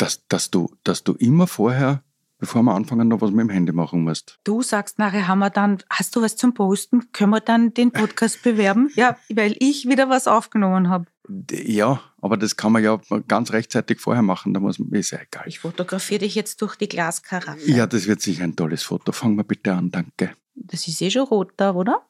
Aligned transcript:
dass, 0.00 0.26
dass, 0.28 0.50
du, 0.50 0.74
dass 0.82 1.04
du 1.04 1.12
immer 1.14 1.46
vorher, 1.46 2.02
bevor 2.38 2.62
wir 2.62 2.74
anfangen, 2.74 3.08
noch 3.08 3.20
was 3.20 3.30
mit 3.30 3.40
dem 3.40 3.50
Handy 3.50 3.72
machen 3.72 4.02
musst. 4.02 4.38
Du 4.44 4.62
sagst 4.62 4.98
nachher, 4.98 5.28
haben 5.28 5.40
wir 5.40 5.50
dann, 5.50 5.82
hast 5.90 6.16
du 6.16 6.22
was 6.22 6.36
zum 6.36 6.54
Posten? 6.54 7.12
Können 7.12 7.30
wir 7.30 7.40
dann 7.40 7.74
den 7.74 7.90
Podcast 7.92 8.42
bewerben? 8.44 8.90
Ja, 8.94 9.16
weil 9.28 9.54
ich 9.58 9.86
wieder 9.88 10.08
was 10.08 10.26
aufgenommen 10.26 10.88
habe. 10.88 11.04
Ja, 11.50 12.00
aber 12.22 12.36
das 12.36 12.56
kann 12.56 12.72
man 12.72 12.82
ja 12.82 12.98
ganz 13.28 13.52
rechtzeitig 13.52 14.00
vorher 14.00 14.22
machen, 14.22 14.54
da 14.54 14.60
muss 14.60 14.78
man, 14.78 14.90
ist 14.92 15.10
ja 15.10 15.18
egal. 15.20 15.44
Ich 15.46 15.60
fotografiere 15.60 16.20
dich 16.20 16.34
jetzt 16.34 16.60
durch 16.62 16.76
die 16.76 16.88
Glaskaraffe. 16.88 17.70
Ja, 17.70 17.86
das 17.86 18.06
wird 18.06 18.22
sicher 18.22 18.44
ein 18.44 18.56
tolles 18.56 18.82
Foto. 18.82 19.12
Fangen 19.12 19.36
wir 19.36 19.44
bitte 19.44 19.74
an, 19.74 19.90
danke. 19.90 20.32
Das 20.54 20.88
ist 20.88 21.00
eh 21.00 21.10
schon 21.10 21.22
rot 21.22 21.52
da, 21.56 21.74
oder? 21.74 22.06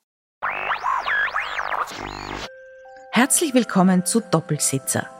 Herzlich 3.12 3.52
willkommen 3.52 4.06
zu 4.06 4.20
Doppelsitzer, 4.20 5.10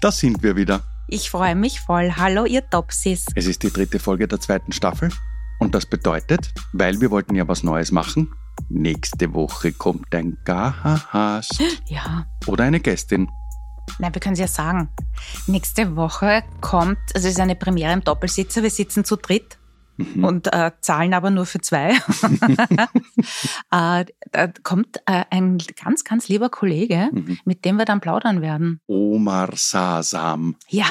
da 0.00 0.12
sind 0.12 0.42
wir 0.42 0.56
wieder. 0.56 0.82
Ich 1.08 1.30
freue 1.30 1.54
mich 1.54 1.80
voll. 1.80 2.12
Hallo, 2.16 2.44
ihr 2.44 2.68
Topsis. 2.68 3.26
Es 3.34 3.46
ist 3.46 3.62
die 3.62 3.72
dritte 3.72 3.98
Folge 3.98 4.28
der 4.28 4.40
zweiten 4.40 4.72
Staffel. 4.72 5.10
Und 5.58 5.74
das 5.74 5.86
bedeutet, 5.86 6.52
weil 6.72 7.00
wir 7.00 7.10
wollten 7.10 7.34
ja 7.34 7.48
was 7.48 7.62
Neues 7.62 7.90
machen, 7.90 8.32
nächste 8.68 9.34
Woche 9.34 9.72
kommt 9.72 10.14
ein 10.14 10.36
Gast. 10.44 11.62
Ja. 11.86 12.26
Oder 12.46 12.64
eine 12.64 12.80
Gästin. 12.80 13.28
Nein, 13.98 14.14
wir 14.14 14.20
können 14.20 14.34
es 14.34 14.38
ja 14.38 14.46
sagen. 14.46 14.88
Nächste 15.46 15.96
Woche 15.96 16.44
kommt, 16.60 16.98
also 17.14 17.26
es 17.26 17.34
ist 17.34 17.40
eine 17.40 17.56
Premiere 17.56 17.92
im 17.92 18.04
Doppelsitzer, 18.04 18.62
wir 18.62 18.70
sitzen 18.70 19.04
zu 19.04 19.16
dritt 19.16 19.57
mhm. 19.98 20.24
und 20.24 20.52
äh, 20.52 20.72
zahlen 20.80 21.12
aber 21.12 21.30
nur 21.30 21.46
für 21.46 21.60
zwei. 21.60 21.90
äh, 23.70 24.04
da 24.32 24.46
kommt 24.62 24.98
äh, 25.06 25.24
ein 25.30 25.58
ganz, 25.82 26.04
ganz 26.04 26.28
lieber 26.28 26.48
Kollege, 26.48 27.10
mhm. 27.12 27.38
mit 27.44 27.64
dem 27.64 27.76
wir 27.76 27.84
dann 27.84 28.00
plaudern 28.00 28.40
werden. 28.40 28.80
Omar 28.86 29.50
Sasam. 29.54 30.56
Ja. 30.68 30.86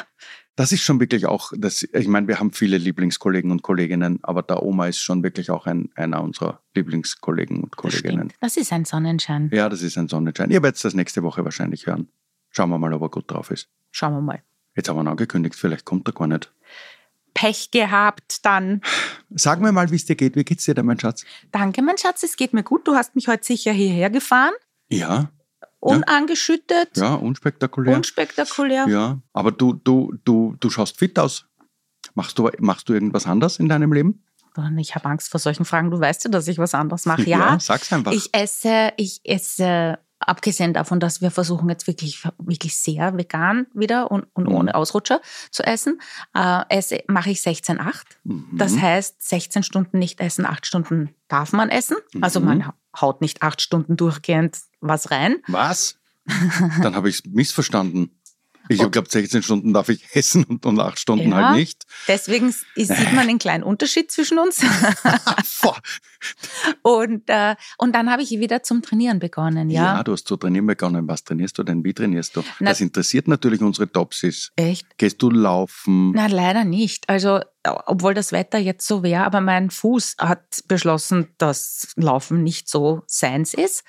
Das 0.55 0.71
ist 0.71 0.81
schon 0.81 0.99
wirklich 0.99 1.27
auch, 1.27 1.51
das, 1.55 1.83
ich 1.83 2.07
meine, 2.07 2.27
wir 2.27 2.39
haben 2.39 2.51
viele 2.51 2.79
Lieblingskollegen 2.79 3.51
und 3.51 3.61
Kolleginnen, 3.61 4.19
aber 4.23 4.41
der 4.41 4.63
Oma 4.63 4.87
ist 4.87 4.99
schon 4.99 5.21
wirklich 5.21 5.51
auch 5.51 5.67
ein, 5.67 5.89
einer 5.93 6.23
unserer 6.23 6.61
Lieblingskollegen 6.73 7.63
und 7.63 7.77
Kolleginnen. 7.77 8.29
Das, 8.39 8.55
das 8.55 8.57
ist 8.57 8.73
ein 8.73 8.83
Sonnenschein. 8.83 9.51
Ja, 9.53 9.69
das 9.69 9.83
ist 9.83 9.99
ein 9.99 10.07
Sonnenschein. 10.07 10.49
Ihr 10.49 10.63
werdet 10.63 10.83
das 10.83 10.95
nächste 10.95 11.21
Woche 11.21 11.45
wahrscheinlich 11.45 11.85
hören. 11.85 12.07
Schauen 12.49 12.71
wir 12.71 12.79
mal, 12.79 12.91
ob 12.93 13.03
er 13.03 13.09
gut 13.09 13.29
drauf 13.29 13.51
ist. 13.51 13.69
Schauen 13.91 14.13
wir 14.13 14.21
mal. 14.21 14.41
Jetzt 14.75 14.89
haben 14.89 14.97
wir 14.97 15.03
ihn 15.03 15.07
angekündigt, 15.07 15.55
vielleicht 15.55 15.85
kommt 15.85 16.07
er 16.07 16.13
gar 16.13 16.25
nicht. 16.25 16.51
Pech 17.37 17.69
gehabt 17.69 18.43
dann. 18.45 18.81
Sag 19.29 19.61
mir 19.61 19.71
mal, 19.71 19.91
wie 19.91 19.95
es 19.95 20.05
dir 20.05 20.15
geht. 20.15 20.35
Wie 20.35 20.43
geht's 20.43 20.65
dir 20.65 20.73
denn, 20.73 20.87
mein 20.87 20.99
Schatz? 20.99 21.23
Danke, 21.51 21.83
mein 21.83 21.95
Schatz, 21.99 22.23
es 22.23 22.35
geht 22.35 22.51
mir 22.51 22.63
gut. 22.63 22.87
Du 22.87 22.95
hast 22.95 23.15
mich 23.15 23.27
heute 23.27 23.45
sicher 23.45 23.71
hierher 23.71 24.09
gefahren. 24.09 24.53
Ja. 24.89 25.29
Unangeschüttet. 25.79 26.97
Ja, 26.97 27.13
unspektakulär. 27.13 27.95
Unspektakulär. 27.95 28.87
Ja, 28.87 29.21
aber 29.33 29.51
du, 29.51 29.73
du, 29.73 30.15
du, 30.25 30.55
du 30.59 30.69
schaust 30.71 30.97
fit 30.97 31.19
aus. 31.19 31.45
Machst 32.15 32.39
du, 32.39 32.49
machst 32.57 32.89
du 32.89 32.93
irgendwas 32.93 33.27
anderes 33.27 33.59
in 33.59 33.69
deinem 33.69 33.93
Leben? 33.93 34.23
Ich 34.79 34.95
habe 34.95 35.05
Angst 35.05 35.29
vor 35.29 35.39
solchen 35.39 35.65
Fragen. 35.65 35.91
Du 35.91 35.99
weißt 35.99 36.23
ja, 36.23 36.31
dass 36.31 36.47
ich 36.47 36.57
was 36.57 36.73
anderes 36.73 37.05
mache. 37.05 37.21
Ja, 37.27 37.53
ja 37.53 37.59
sag's 37.59 37.93
einfach. 37.93 38.13
Ich 38.13 38.33
esse, 38.33 38.93
ich 38.97 39.21
esse 39.23 39.99
abgesehen 40.19 40.73
davon, 40.73 40.99
dass 40.99 41.21
wir 41.21 41.31
versuchen 41.31 41.69
jetzt 41.69 41.87
wirklich, 41.87 42.23
wirklich 42.37 42.75
sehr 42.75 43.17
vegan 43.17 43.67
wieder 43.73 44.11
und, 44.11 44.25
und 44.33 44.49
mhm. 44.49 44.55
ohne 44.55 44.75
Ausrutscher 44.75 45.21
zu 45.51 45.63
essen, 45.63 45.99
äh, 46.33 46.63
esse, 46.69 47.03
mache 47.07 47.29
ich 47.29 47.39
16-8. 47.39 48.01
Mhm. 48.23 48.49
Das 48.53 48.77
heißt, 48.77 49.21
16 49.21 49.63
Stunden 49.63 49.99
nicht 49.99 50.19
essen, 50.19 50.45
8 50.45 50.65
Stunden 50.65 51.13
darf 51.27 51.53
man 51.53 51.69
essen. 51.69 51.97
Mhm. 52.13 52.23
Also 52.23 52.39
man 52.39 52.71
haut 52.99 53.21
nicht 53.21 53.43
8 53.43 53.61
Stunden 53.61 53.97
durchgehend 53.97 54.57
was 54.81 55.11
rein. 55.11 55.37
Was? 55.47 55.97
Dann 56.81 56.95
habe 56.95 57.09
ich 57.09 57.19
es 57.19 57.25
missverstanden. 57.25 58.11
Ich 58.69 58.81
habe 58.81 58.91
glaube 58.91 59.09
16 59.09 59.43
Stunden 59.43 59.73
darf 59.73 59.87
ich 59.87 60.03
essen 60.13 60.43
und, 60.43 60.65
und 60.65 60.79
8 60.79 60.99
Stunden 60.99 61.29
ja, 61.29 61.47
halt 61.47 61.57
nicht. 61.57 61.85
Deswegen 62.07 62.53
sieht 62.75 63.13
man 63.13 63.29
einen 63.29 63.39
kleinen 63.39 63.63
Unterschied 63.63 64.11
zwischen 64.11 64.39
uns. 64.39 64.61
und, 67.07 67.29
äh, 67.29 67.55
und 67.77 67.93
dann 67.95 68.11
habe 68.11 68.21
ich 68.21 68.31
wieder 68.31 68.63
zum 68.63 68.81
Trainieren 68.81 69.19
begonnen, 69.19 69.69
ja. 69.69 69.97
Ja, 69.97 70.03
du 70.03 70.11
hast 70.13 70.27
zu 70.27 70.37
trainieren 70.37 70.67
begonnen. 70.67 71.07
Was 71.07 71.23
trainierst 71.23 71.57
du 71.57 71.63
denn? 71.63 71.83
Wie 71.83 71.93
trainierst 71.93 72.35
du? 72.35 72.43
Na, 72.59 72.71
das 72.71 72.81
interessiert 72.81 73.27
natürlich 73.27 73.61
unsere 73.61 73.91
Topsis. 73.91 74.51
Echt? 74.55 74.97
Gehst 74.97 75.21
du 75.21 75.29
laufen? 75.29 76.11
Nein, 76.11 76.31
leider 76.31 76.63
nicht. 76.63 77.07
Also 77.09 77.39
obwohl 77.85 78.13
das 78.13 78.31
Wetter 78.31 78.57
jetzt 78.57 78.87
so 78.87 79.03
wäre, 79.03 79.25
aber 79.25 79.41
mein 79.41 79.69
Fuß 79.69 80.17
hat 80.19 80.63
beschlossen, 80.67 81.27
dass 81.37 81.91
Laufen 81.95 82.43
nicht 82.43 82.69
so 82.69 83.01
seins 83.07 83.53
ist. 83.53 83.83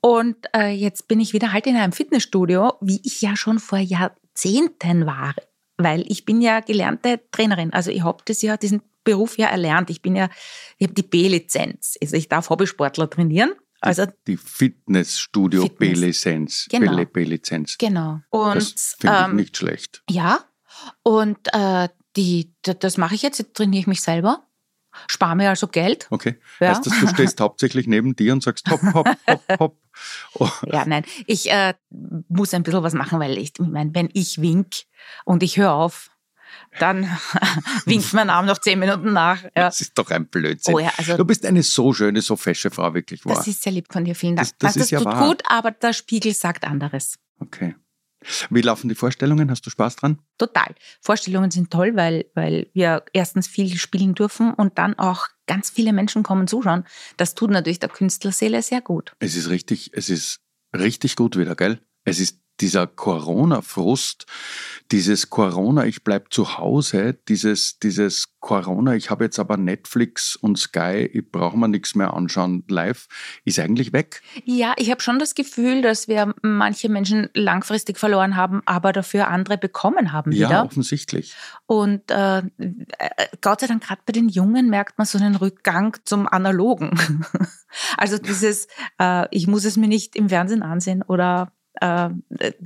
Und 0.00 0.36
äh, 0.54 0.70
jetzt 0.70 1.08
bin 1.08 1.20
ich 1.20 1.32
wieder 1.32 1.52
halt 1.52 1.66
in 1.66 1.76
einem 1.76 1.92
Fitnessstudio, 1.92 2.74
wie 2.80 3.00
ich 3.04 3.20
ja 3.20 3.36
schon 3.36 3.58
vor 3.58 3.78
Jahrzehnten 3.78 5.06
war, 5.06 5.34
weil 5.76 6.04
ich 6.08 6.24
bin 6.24 6.40
ja 6.40 6.60
gelernte 6.60 7.20
Trainerin. 7.30 7.72
Also 7.72 7.90
ich 7.90 8.02
habe 8.02 8.22
das 8.24 8.42
ja, 8.42 8.56
diesen 8.56 8.82
Beruf 9.08 9.38
ja 9.38 9.46
erlernt. 9.46 9.88
Ich 9.88 10.02
bin 10.02 10.14
ja, 10.14 10.28
ich 10.76 10.86
habe 10.86 10.94
die 10.94 11.02
B-Lizenz. 11.02 11.96
Also 12.02 12.16
ich 12.16 12.28
darf 12.28 12.50
Hobbysportler 12.50 13.08
trainieren. 13.08 13.52
Also 13.80 14.04
die 14.26 14.36
Fitnessstudio 14.36 15.62
Fitness. 15.62 16.00
B-Lizenz. 16.00 16.66
Genau. 16.68 17.04
B-Lizenz. 17.06 17.78
Genau. 17.78 18.20
Und, 18.28 18.56
das 18.56 18.96
finde 18.98 19.16
ich 19.16 19.24
ähm, 19.24 19.36
nicht 19.36 19.56
schlecht. 19.56 20.02
Ja. 20.10 20.40
Und 21.02 21.38
äh, 21.54 21.88
die, 22.16 22.52
das 22.62 22.98
mache 22.98 23.14
ich 23.14 23.22
jetzt, 23.22 23.38
jetzt 23.38 23.54
trainiere 23.54 23.80
ich 23.80 23.86
mich 23.86 24.02
selber. 24.02 24.44
Spare 25.06 25.36
mir 25.36 25.48
also 25.48 25.68
Geld. 25.68 26.06
Okay. 26.10 26.38
Ja. 26.60 26.70
Heißt 26.70 26.84
das, 26.84 27.00
du 27.00 27.08
stehst 27.08 27.40
hauptsächlich 27.40 27.86
neben 27.86 28.14
dir 28.14 28.34
und 28.34 28.42
sagst 28.42 28.68
hopp, 28.70 28.82
hopp, 28.92 29.08
hopp, 29.26 29.42
hopp. 29.58 29.78
Oh. 30.34 30.48
Ja, 30.66 30.84
nein. 30.84 31.04
Ich 31.26 31.50
äh, 31.50 31.74
muss 32.28 32.52
ein 32.52 32.62
bisschen 32.62 32.82
was 32.82 32.92
machen, 32.92 33.20
weil 33.20 33.38
ich, 33.38 33.52
ich 33.58 33.66
meine, 33.66 33.94
wenn 33.94 34.10
ich 34.12 34.40
wink 34.42 34.68
und 35.24 35.42
ich 35.42 35.56
höre 35.56 35.72
auf, 35.72 36.10
dann 36.78 37.04
winkt 37.84 38.12
mein 38.12 38.30
Arm 38.30 38.46
noch 38.46 38.58
zehn 38.58 38.78
Minuten 38.78 39.12
nach. 39.12 39.42
Ja. 39.42 39.50
Das 39.54 39.80
ist 39.80 39.96
doch 39.96 40.10
ein 40.10 40.26
Blödsinn. 40.26 40.74
Oh 40.74 40.78
ja, 40.78 40.92
also, 40.96 41.16
du 41.16 41.24
bist 41.24 41.44
eine 41.46 41.62
so 41.62 41.92
schöne, 41.92 42.22
so 42.22 42.36
fesche 42.36 42.70
Frau, 42.70 42.94
wirklich 42.94 43.24
wahr. 43.24 43.36
Das 43.36 43.46
ist 43.46 43.62
sehr 43.62 43.72
lieb 43.72 43.92
von 43.92 44.04
dir, 44.04 44.14
vielen 44.14 44.36
Dank. 44.36 44.48
Das, 44.48 44.58
das, 44.58 44.74
das 44.74 44.84
ist 44.84 44.90
ja 44.90 44.98
tut 44.98 45.06
wahr. 45.06 45.28
gut, 45.28 45.42
aber 45.48 45.70
der 45.70 45.92
Spiegel 45.92 46.34
sagt 46.34 46.64
anderes. 46.64 47.18
Okay. 47.40 47.74
Wie 48.50 48.62
laufen 48.62 48.88
die 48.88 48.94
Vorstellungen? 48.94 49.50
Hast 49.50 49.64
du 49.64 49.70
Spaß 49.70 49.96
dran? 49.96 50.18
Total. 50.38 50.74
Vorstellungen 51.00 51.50
sind 51.50 51.70
toll, 51.70 51.94
weil, 51.94 52.26
weil 52.34 52.68
wir 52.74 53.04
erstens 53.12 53.46
viel 53.46 53.76
spielen 53.76 54.14
dürfen 54.14 54.52
und 54.52 54.78
dann 54.78 54.98
auch 54.98 55.28
ganz 55.46 55.70
viele 55.70 55.92
Menschen 55.92 56.22
kommen 56.24 56.48
zuschauen. 56.48 56.84
Das 57.16 57.34
tut 57.34 57.50
natürlich 57.50 57.78
der 57.78 57.88
Künstlerseele 57.88 58.62
sehr 58.62 58.80
gut. 58.80 59.14
Es 59.20 59.36
ist 59.36 59.48
richtig, 59.48 59.92
es 59.94 60.10
ist 60.10 60.40
richtig 60.76 61.16
gut 61.16 61.36
wieder, 61.36 61.54
gell? 61.54 61.80
Es 62.04 62.18
ist 62.18 62.40
dieser 62.60 62.86
Corona-Frust, 62.86 64.26
dieses 64.90 65.28
Corona, 65.28 65.84
ich 65.84 66.02
bleib 66.02 66.32
zu 66.32 66.56
Hause, 66.56 67.18
dieses, 67.28 67.78
dieses 67.78 68.38
Corona, 68.40 68.94
ich 68.94 69.10
habe 69.10 69.24
jetzt 69.24 69.38
aber 69.38 69.56
Netflix 69.56 70.34
und 70.36 70.58
Sky, 70.58 71.08
ich 71.12 71.30
brauche 71.30 71.58
mir 71.58 71.68
nichts 71.68 71.94
mehr 71.94 72.14
anschauen 72.14 72.64
live, 72.68 73.06
ist 73.44 73.58
eigentlich 73.58 73.92
weg. 73.92 74.22
Ja, 74.44 74.74
ich 74.76 74.90
habe 74.90 75.02
schon 75.02 75.18
das 75.18 75.34
Gefühl, 75.34 75.82
dass 75.82 76.08
wir 76.08 76.34
manche 76.42 76.88
Menschen 76.88 77.28
langfristig 77.34 77.98
verloren 77.98 78.36
haben, 78.36 78.62
aber 78.64 78.92
dafür 78.92 79.28
andere 79.28 79.58
bekommen 79.58 80.12
haben 80.12 80.32
wieder. 80.32 80.50
Ja, 80.50 80.64
offensichtlich. 80.64 81.34
Und 81.66 82.10
äh, 82.10 82.42
Gott 83.40 83.60
sei 83.60 83.66
Dank, 83.66 83.84
gerade 83.84 84.02
bei 84.06 84.12
den 84.12 84.28
Jungen 84.28 84.70
merkt 84.70 84.96
man 84.96 85.06
so 85.06 85.18
einen 85.18 85.36
Rückgang 85.36 85.96
zum 86.04 86.26
Analogen. 86.26 86.98
also 87.98 88.18
dieses, 88.18 88.68
äh, 88.98 89.26
ich 89.30 89.46
muss 89.46 89.64
es 89.64 89.76
mir 89.76 89.88
nicht 89.88 90.16
im 90.16 90.28
Fernsehen 90.28 90.62
ansehen 90.62 91.02
oder 91.02 91.52
äh, 91.80 92.10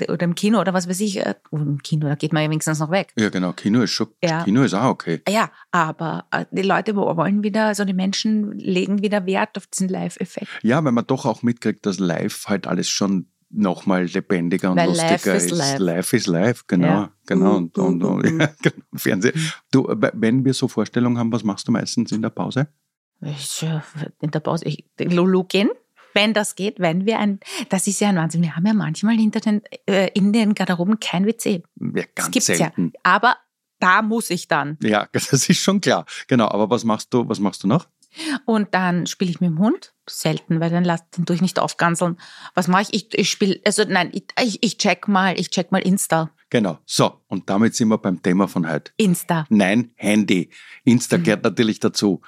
oder 0.08 0.22
im 0.22 0.34
Kino 0.34 0.60
oder 0.60 0.74
was 0.74 0.88
weiß 0.88 1.00
ich. 1.00 1.18
Äh, 1.18 1.34
Im 1.50 1.82
Kino, 1.82 2.08
da 2.08 2.14
geht 2.14 2.32
man 2.32 2.42
ja 2.42 2.50
wenigstens 2.50 2.78
noch 2.78 2.90
weg. 2.90 3.12
Ja, 3.18 3.28
genau. 3.28 3.52
Kino 3.52 3.82
ist 3.82 3.90
schon, 3.90 4.08
ja. 4.22 4.44
Kino 4.44 4.62
ist 4.62 4.74
auch 4.74 4.90
okay. 4.90 5.22
Ja, 5.28 5.50
aber 5.70 6.26
äh, 6.30 6.44
die 6.50 6.62
Leute 6.62 6.96
wollen 6.96 7.42
wieder, 7.42 7.66
also 7.66 7.84
die 7.84 7.94
Menschen 7.94 8.58
legen 8.58 9.02
wieder 9.02 9.26
Wert 9.26 9.56
auf 9.56 9.66
diesen 9.66 9.88
Live-Effekt. 9.88 10.48
Ja, 10.62 10.82
weil 10.84 10.92
man 10.92 11.06
doch 11.06 11.26
auch 11.26 11.42
mitkriegt, 11.42 11.86
dass 11.86 11.98
live 11.98 12.46
halt 12.46 12.66
alles 12.66 12.88
schon 12.88 13.26
nochmal 13.50 14.04
lebendiger 14.06 14.70
und 14.70 14.78
Weil 14.78 14.88
lustiger 14.88 15.34
live 15.34 15.44
ist. 15.44 15.50
Live. 15.50 15.78
live 15.78 16.12
ist 16.14 16.26
live, 16.26 16.66
genau. 16.66 16.86
Ja. 16.86 17.12
Genau. 17.26 17.56
Und, 17.56 17.78
und, 17.78 18.02
und, 18.02 18.40
ja, 18.40 18.48
genau. 18.62 18.84
Fernsehen. 18.94 19.34
Du, 19.70 19.86
wenn 19.88 20.44
wir 20.44 20.54
so 20.54 20.68
Vorstellungen 20.68 21.18
haben, 21.18 21.32
was 21.32 21.44
machst 21.44 21.68
du 21.68 21.72
meistens 21.72 22.12
in 22.12 22.22
der 22.22 22.30
Pause? 22.30 22.68
In 23.20 24.30
der 24.30 24.40
Pause, 24.40 24.64
ich, 24.64 24.84
Lulu 24.98 25.44
gehen 25.44 25.68
wenn 26.14 26.34
das 26.34 26.54
geht, 26.54 26.80
wenn 26.80 27.06
wir 27.06 27.18
ein, 27.18 27.40
das 27.68 27.86
ist 27.86 28.00
ja 28.00 28.08
ein 28.08 28.16
Wahnsinn. 28.16 28.42
Wir 28.42 28.56
haben 28.56 28.66
ja 28.66 28.74
manchmal 28.74 29.16
hinter 29.16 29.40
den, 29.40 29.62
äh, 29.86 30.10
in 30.14 30.32
den 30.32 30.54
Garderoben 30.54 31.00
kein 31.00 31.26
WC. 31.26 31.62
Ja, 31.80 32.04
ganz 32.14 32.46
selten. 32.46 32.92
Ja. 32.94 33.00
Aber 33.02 33.36
da 33.78 34.02
muss 34.02 34.30
ich 34.30 34.48
dann. 34.48 34.78
Ja, 34.82 35.08
das 35.12 35.32
ist 35.32 35.58
schon 35.58 35.80
klar. 35.80 36.06
Genau, 36.28 36.48
aber 36.48 36.70
was 36.70 36.84
machst 36.84 37.12
du, 37.12 37.28
was 37.28 37.40
machst 37.40 37.64
du 37.64 37.68
noch? 37.68 37.88
Und 38.44 38.74
dann 38.74 39.06
spiele 39.06 39.30
ich 39.30 39.40
mit 39.40 39.50
dem 39.50 39.58
Hund. 39.58 39.94
Selten, 40.08 40.60
weil 40.60 40.70
dann 40.70 40.84
lass 40.84 41.08
den 41.10 41.24
durch 41.24 41.40
nicht 41.40 41.58
aufganseln. 41.58 42.18
Was 42.54 42.68
mache 42.68 42.82
ich? 42.82 42.92
Ich, 42.92 43.18
ich 43.18 43.30
spiele, 43.30 43.60
also 43.64 43.84
nein, 43.88 44.12
ich, 44.12 44.58
ich 44.62 44.76
check 44.76 45.08
mal, 45.08 45.38
ich 45.38 45.50
check 45.50 45.72
mal 45.72 45.78
Insta. 45.78 46.30
Genau. 46.50 46.78
So, 46.84 47.22
und 47.28 47.48
damit 47.48 47.74
sind 47.74 47.88
wir 47.88 47.98
beim 47.98 48.20
Thema 48.20 48.48
von 48.48 48.68
heute. 48.68 48.92
Insta. 48.96 49.46
Nein, 49.48 49.92
Handy. 49.94 50.50
Insta 50.84 51.16
mhm. 51.16 51.22
gehört 51.22 51.44
natürlich 51.44 51.80
dazu. 51.80 52.20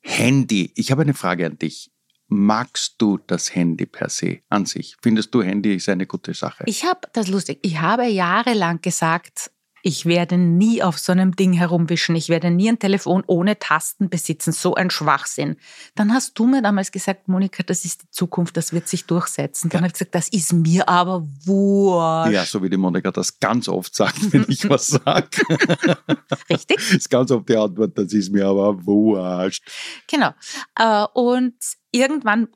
Handy. 0.00 0.72
Ich 0.74 0.90
habe 0.90 1.02
eine 1.02 1.14
Frage 1.14 1.46
an 1.46 1.58
dich. 1.58 1.90
Magst 2.36 2.96
du 2.98 3.18
das 3.28 3.54
Handy 3.54 3.86
per 3.86 4.08
se 4.08 4.40
an 4.48 4.66
sich? 4.66 4.96
Findest 5.00 5.32
du 5.32 5.42
Handy 5.42 5.76
ist 5.76 5.88
eine 5.88 6.04
gute 6.04 6.34
Sache? 6.34 6.64
Ich 6.66 6.84
habe 6.84 7.00
das 7.12 7.28
lustig. 7.28 7.60
Ich 7.62 7.80
habe 7.80 8.06
jahrelang 8.06 8.82
gesagt, 8.82 9.52
ich 9.86 10.04
werde 10.06 10.36
nie 10.36 10.82
auf 10.82 10.98
so 10.98 11.12
einem 11.12 11.36
Ding 11.36 11.52
herumwischen. 11.52 12.16
Ich 12.16 12.30
werde 12.30 12.50
nie 12.50 12.70
ein 12.70 12.78
Telefon 12.78 13.22
ohne 13.26 13.58
Tasten 13.58 14.08
besitzen. 14.08 14.50
So 14.50 14.74
ein 14.74 14.90
Schwachsinn. 14.90 15.56
Dann 15.94 16.12
hast 16.12 16.38
du 16.38 16.46
mir 16.46 16.60
damals 16.60 16.90
gesagt, 16.90 17.28
Monika, 17.28 17.62
das 17.62 17.84
ist 17.84 18.02
die 18.02 18.10
Zukunft, 18.10 18.56
das 18.56 18.72
wird 18.72 18.88
sich 18.88 19.04
durchsetzen. 19.04 19.68
Dann 19.68 19.78
ja. 19.78 19.82
habe 19.82 19.86
ich 19.88 19.92
gesagt, 19.92 20.14
das 20.14 20.28
ist 20.30 20.54
mir 20.54 20.88
aber 20.88 21.28
wurscht. 21.44 22.32
Ja, 22.32 22.44
so 22.46 22.62
wie 22.62 22.70
die 22.70 22.78
Monika 22.78 23.12
das 23.12 23.38
ganz 23.38 23.68
oft 23.68 23.94
sagt, 23.94 24.32
wenn 24.32 24.44
ich 24.48 24.68
was 24.68 24.86
sage. 24.86 25.28
Richtig. 26.50 26.78
Das 26.78 26.90
ist 26.90 27.10
ganz 27.10 27.30
oft 27.30 27.48
die 27.48 27.56
Antwort, 27.56 27.96
das 27.96 28.12
ist 28.12 28.32
mir 28.32 28.46
aber 28.46 28.84
wurscht. 28.84 29.62
Genau. 30.08 30.30
Äh, 30.76 31.04
und 31.12 31.54
irgendwann 31.94 32.48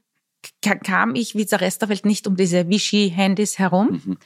kam 0.63 1.15
ich 1.15 1.35
wie 1.35 1.45
der 1.45 1.61
Rest 1.61 1.83
der 1.83 1.89
Welt 1.89 2.05
nicht 2.05 2.27
um 2.27 2.37
diese 2.37 2.69
Vichy-Handys 2.69 3.59
herum. 3.59 4.03
Mhm. 4.05 4.19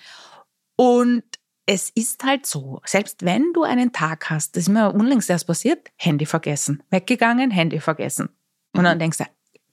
Und 0.77 1.23
es 1.67 1.91
ist 1.91 2.25
halt 2.25 2.47
so, 2.47 2.81
selbst 2.85 3.25
wenn 3.25 3.53
du 3.53 3.63
einen 3.63 3.93
Tag 3.93 4.31
hast, 4.31 4.57
das 4.57 4.65
ist 4.65 4.69
mir 4.69 4.93
unlängst 4.93 5.31
erst 5.31 5.47
passiert, 5.47 5.91
Handy 5.97 6.27
vergessen, 6.27 6.83
weggegangen, 6.91 7.51
Handy 7.51 7.81
vergessen. 7.81 8.31
Und 8.75 8.85
dann 8.85 8.97
mhm. 8.97 9.01
denkst 9.01 9.19
du, 9.19 9.25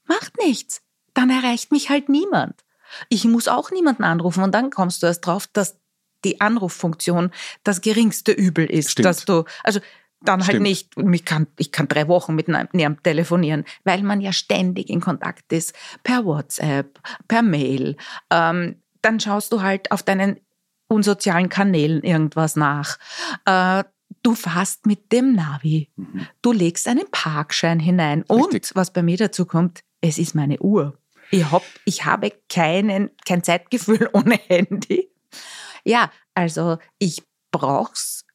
macht 0.05 0.37
nichts, 0.37 0.81
dann 1.13 1.29
erreicht 1.29 1.71
mich 1.71 1.89
halt 1.89 2.09
niemand. 2.09 2.63
Ich 3.09 3.25
muss 3.25 3.47
auch 3.47 3.71
niemanden 3.71 4.03
anrufen 4.03 4.43
und 4.43 4.51
dann 4.53 4.69
kommst 4.69 5.01
du 5.01 5.07
erst 5.07 5.25
drauf, 5.25 5.47
dass 5.47 5.79
die 6.25 6.41
Anruffunktion 6.41 7.31
das 7.63 7.81
geringste 7.81 8.31
Übel 8.31 8.65
ist, 8.65 8.91
Stimmt. 8.91 9.05
dass 9.05 9.25
du, 9.25 9.45
also 9.63 9.79
dann 10.21 10.41
halt 10.41 10.55
Stimmt. 10.55 10.65
halt 10.65 10.97
nicht, 10.97 10.97
ich 11.13 11.25
kann, 11.25 11.47
ich 11.57 11.71
kann 11.71 11.87
drei 11.87 12.07
Wochen 12.07 12.35
mit 12.35 12.49
einem 12.49 13.03
telefonieren, 13.03 13.63
weil 13.83 14.03
man 14.03 14.21
ja 14.21 14.33
ständig 14.33 14.89
in 14.89 14.99
Kontakt 14.99 15.51
ist, 15.53 15.73
per 16.03 16.25
WhatsApp, 16.25 16.99
per 17.27 17.41
Mail. 17.41 17.95
Ähm, 18.29 18.81
dann 19.01 19.19
schaust 19.19 19.53
du 19.53 19.61
halt 19.61 19.91
auf 19.91 20.03
deinen 20.03 20.39
unsozialen 20.87 21.49
Kanälen 21.49 22.03
irgendwas 22.03 22.55
nach. 22.55 22.97
Äh, 23.45 23.83
du 24.23 24.35
fährst 24.35 24.85
mit 24.85 25.11
dem 25.11 25.35
Navi. 25.35 25.89
Mhm. 25.95 26.27
Du 26.41 26.51
legst 26.51 26.87
einen 26.87 27.09
Parkschein 27.11 27.79
hinein. 27.79 28.23
Richtig. 28.29 28.31
Und 28.31 28.71
was 28.75 28.91
bei 28.91 29.03
mir 29.03 29.17
dazu 29.17 29.45
kommt, 29.45 29.81
es 30.01 30.17
ist 30.17 30.35
meine 30.35 30.59
Uhr. 30.59 30.97
Ich, 31.31 31.49
hab, 31.49 31.63
ich 31.85 32.05
habe 32.05 32.33
keinen, 32.49 33.11
kein 33.25 33.43
Zeitgefühl 33.43 34.09
ohne 34.13 34.35
Handy. 34.35 35.09
Ja, 35.85 36.11
also 36.33 36.77
ich 36.97 37.23
brauch's 37.51 38.25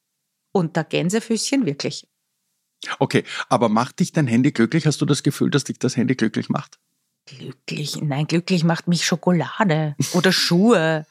unter 0.54 0.84
Gänsefüßchen 0.84 1.66
wirklich. 1.66 2.06
Okay, 2.98 3.24
aber 3.48 3.68
macht 3.68 4.00
dich 4.00 4.12
dein 4.12 4.26
Handy 4.26 4.52
glücklich? 4.52 4.86
Hast 4.86 5.00
du 5.00 5.06
das 5.06 5.22
Gefühl, 5.22 5.50
dass 5.50 5.64
dich 5.64 5.78
das 5.78 5.96
Handy 5.96 6.14
glücklich 6.14 6.48
macht? 6.48 6.78
Glücklich? 7.26 8.00
Nein, 8.02 8.26
glücklich 8.26 8.64
macht 8.64 8.86
mich 8.86 9.04
Schokolade 9.04 9.96
oder 10.12 10.32
Schuhe. 10.32 11.06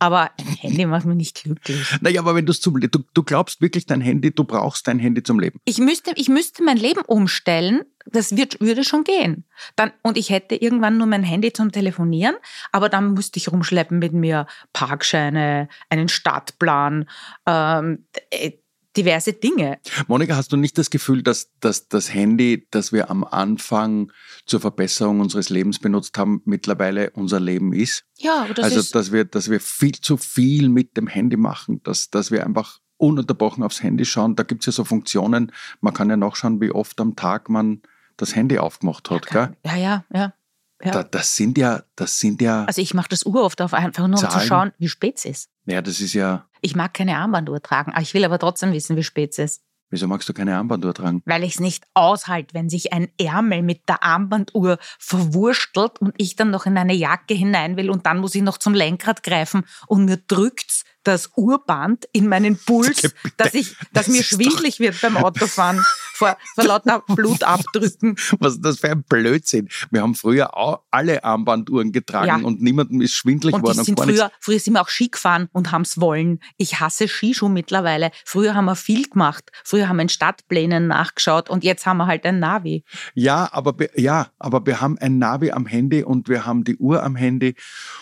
Aber 0.00 0.32
ein 0.38 0.46
Handy 0.60 0.86
macht 0.86 1.06
mich 1.06 1.16
nicht 1.16 1.42
glücklich. 1.44 1.96
Naja, 2.00 2.20
aber 2.20 2.34
wenn 2.34 2.44
du 2.44 2.52
zum 2.52 2.78
du, 2.80 2.88
du 3.14 3.22
glaubst 3.22 3.60
wirklich 3.60 3.86
dein 3.86 4.00
Handy, 4.00 4.34
du 4.34 4.44
brauchst 4.44 4.88
dein 4.88 4.98
Handy 4.98 5.22
zum 5.22 5.38
Leben. 5.38 5.60
Ich 5.64 5.78
müsste, 5.78 6.12
ich 6.16 6.28
müsste 6.28 6.64
mein 6.64 6.76
Leben 6.76 7.02
umstellen, 7.06 7.84
das 8.04 8.36
wird, 8.36 8.60
würde 8.60 8.84
schon 8.84 9.04
gehen. 9.04 9.44
Dann, 9.76 9.92
und 10.02 10.18
ich 10.18 10.30
hätte 10.30 10.56
irgendwann 10.56 10.98
nur 10.98 11.06
mein 11.06 11.22
Handy 11.22 11.52
zum 11.52 11.70
Telefonieren, 11.70 12.34
aber 12.72 12.88
dann 12.88 13.14
müsste 13.14 13.38
ich 13.38 13.50
rumschleppen 13.50 13.98
mit 14.00 14.12
mir 14.12 14.46
Parkscheine, 14.72 15.68
einen 15.88 16.08
Stadtplan, 16.08 17.08
ähm, 17.46 18.06
äh, 18.30 18.52
diverse 18.96 19.32
Dinge. 19.32 19.78
Monika, 20.06 20.36
hast 20.36 20.52
du 20.52 20.56
nicht 20.56 20.78
das 20.78 20.90
Gefühl, 20.90 21.22
dass, 21.22 21.50
dass 21.60 21.88
das 21.88 22.12
Handy, 22.12 22.66
das 22.70 22.92
wir 22.92 23.10
am 23.10 23.24
Anfang 23.24 24.12
zur 24.46 24.60
Verbesserung 24.60 25.20
unseres 25.20 25.50
Lebens 25.50 25.78
benutzt 25.78 26.16
haben, 26.18 26.42
mittlerweile 26.44 27.10
unser 27.10 27.40
Leben 27.40 27.72
ist? 27.72 28.04
Ja, 28.18 28.46
das 28.54 28.64
also, 28.64 28.80
ist... 28.80 28.94
dass 28.94 29.12
wir, 29.12 29.24
dass 29.24 29.50
wir 29.50 29.60
viel 29.60 30.00
zu 30.00 30.16
viel 30.16 30.68
mit 30.68 30.96
dem 30.96 31.06
Handy 31.06 31.36
machen, 31.36 31.82
dass, 31.82 32.10
dass 32.10 32.30
wir 32.30 32.44
einfach 32.44 32.80
ununterbrochen 32.96 33.62
aufs 33.62 33.82
Handy 33.82 34.04
schauen. 34.04 34.36
Da 34.36 34.44
gibt 34.44 34.62
es 34.62 34.66
ja 34.66 34.72
so 34.72 34.84
Funktionen, 34.84 35.52
man 35.80 35.94
kann 35.94 36.10
ja 36.10 36.16
nachschauen, 36.16 36.60
wie 36.60 36.70
oft 36.70 37.00
am 37.00 37.16
Tag 37.16 37.48
man 37.48 37.82
das 38.16 38.36
Handy 38.36 38.58
aufgemacht 38.58 39.10
hat. 39.10 39.30
Ja, 39.32 39.46
gell? 39.46 39.56
ja, 39.64 39.76
ja. 39.76 40.04
ja. 40.12 40.34
Ja. 40.82 40.90
Da, 40.90 41.02
das 41.02 41.34
sind 41.36 41.56
ja, 41.56 41.82
das 41.96 42.18
sind 42.18 42.42
ja. 42.42 42.64
Also 42.64 42.82
ich 42.82 42.92
mache 42.92 43.08
das 43.08 43.22
uroft 43.22 43.62
auf 43.62 43.72
einfach 43.72 44.06
nur, 44.06 44.22
um 44.22 44.30
zu 44.30 44.40
schauen, 44.40 44.72
wie 44.78 44.88
spät 44.88 45.16
es 45.16 45.24
ist. 45.24 45.50
Ja, 45.64 45.80
das 45.80 46.00
ist 46.00 46.12
ja. 46.12 46.46
Ich 46.64 46.74
mag 46.74 46.94
keine 46.94 47.18
Armbanduhr 47.18 47.60
tragen, 47.60 47.92
aber 47.92 48.00
ich 48.00 48.14
will 48.14 48.24
aber 48.24 48.38
trotzdem 48.38 48.72
wissen, 48.72 48.96
wie 48.96 49.02
spät 49.02 49.32
es 49.32 49.38
ist. 49.38 49.62
Wieso 49.90 50.08
magst 50.08 50.26
du 50.30 50.32
keine 50.32 50.56
Armbanduhr 50.56 50.94
tragen? 50.94 51.20
Weil 51.26 51.44
ich 51.44 51.56
es 51.56 51.60
nicht 51.60 51.84
aushalte, 51.92 52.54
wenn 52.54 52.70
sich 52.70 52.94
ein 52.94 53.08
Ärmel 53.20 53.60
mit 53.60 53.86
der 53.86 54.02
Armbanduhr 54.02 54.78
verwurstelt 54.98 56.00
und 56.00 56.14
ich 56.16 56.36
dann 56.36 56.50
noch 56.50 56.64
in 56.64 56.78
eine 56.78 56.94
Jacke 56.94 57.34
hinein 57.34 57.76
will 57.76 57.90
und 57.90 58.06
dann 58.06 58.18
muss 58.18 58.34
ich 58.34 58.40
noch 58.40 58.56
zum 58.56 58.72
Lenkrad 58.72 59.22
greifen 59.22 59.66
und 59.88 60.06
mir 60.06 60.16
drückt's 60.16 60.84
das 61.04 61.30
Urband 61.36 62.06
in 62.12 62.28
meinen 62.28 62.56
Puls, 62.56 63.14
dass, 63.36 63.54
ich, 63.54 63.76
dass 63.92 64.06
das 64.06 64.08
mir 64.08 64.22
schwindlig 64.22 64.80
wird 64.80 65.00
beim 65.00 65.16
Autofahren 65.16 65.84
vor, 66.14 66.36
vor 66.54 66.64
lauter 66.64 67.02
Blutabdrücken. 67.06 68.16
Was 68.38 68.54
ist 68.54 68.64
das 68.64 68.78
für 68.78 68.90
ein 68.90 69.02
Blödsinn? 69.04 69.68
Wir 69.90 70.02
haben 70.02 70.14
früher 70.14 70.56
auch 70.56 70.82
alle 70.90 71.22
Armbanduhren 71.24 71.92
getragen 71.92 72.26
ja. 72.26 72.36
und 72.36 72.62
niemandem 72.62 73.00
ist 73.00 73.12
schwindlig 73.12 73.54
und 73.54 73.62
worden. 73.62 73.84
Sind 73.84 74.00
früher, 74.00 74.30
früher 74.40 74.58
sind 74.58 74.74
wir 74.74 74.82
auch 74.82 74.88
Ski 74.88 75.08
gefahren 75.08 75.48
und 75.52 75.72
haben 75.72 75.82
es 75.82 76.00
wollen. 76.00 76.40
Ich 76.56 76.80
hasse 76.80 77.08
Skischuh 77.08 77.48
mittlerweile. 77.48 78.10
Früher 78.24 78.54
haben 78.54 78.64
wir 78.66 78.76
viel 78.76 79.08
gemacht. 79.08 79.50
Früher 79.64 79.88
haben 79.88 79.96
wir 79.96 80.02
in 80.02 80.08
Stadtplänen 80.08 80.86
nachgeschaut 80.86 81.50
und 81.50 81.64
jetzt 81.64 81.86
haben 81.86 81.98
wir 81.98 82.06
halt 82.06 82.24
ein 82.24 82.38
Navi. 82.38 82.84
Ja, 83.14 83.48
aber, 83.52 83.74
ja, 83.96 84.28
aber 84.38 84.64
wir 84.66 84.80
haben 84.80 84.98
ein 84.98 85.18
Navi 85.18 85.50
am 85.50 85.66
Handy 85.66 86.02
und 86.02 86.28
wir 86.28 86.46
haben 86.46 86.64
die 86.64 86.76
Uhr 86.76 87.02
am 87.02 87.16
Handy 87.16 87.54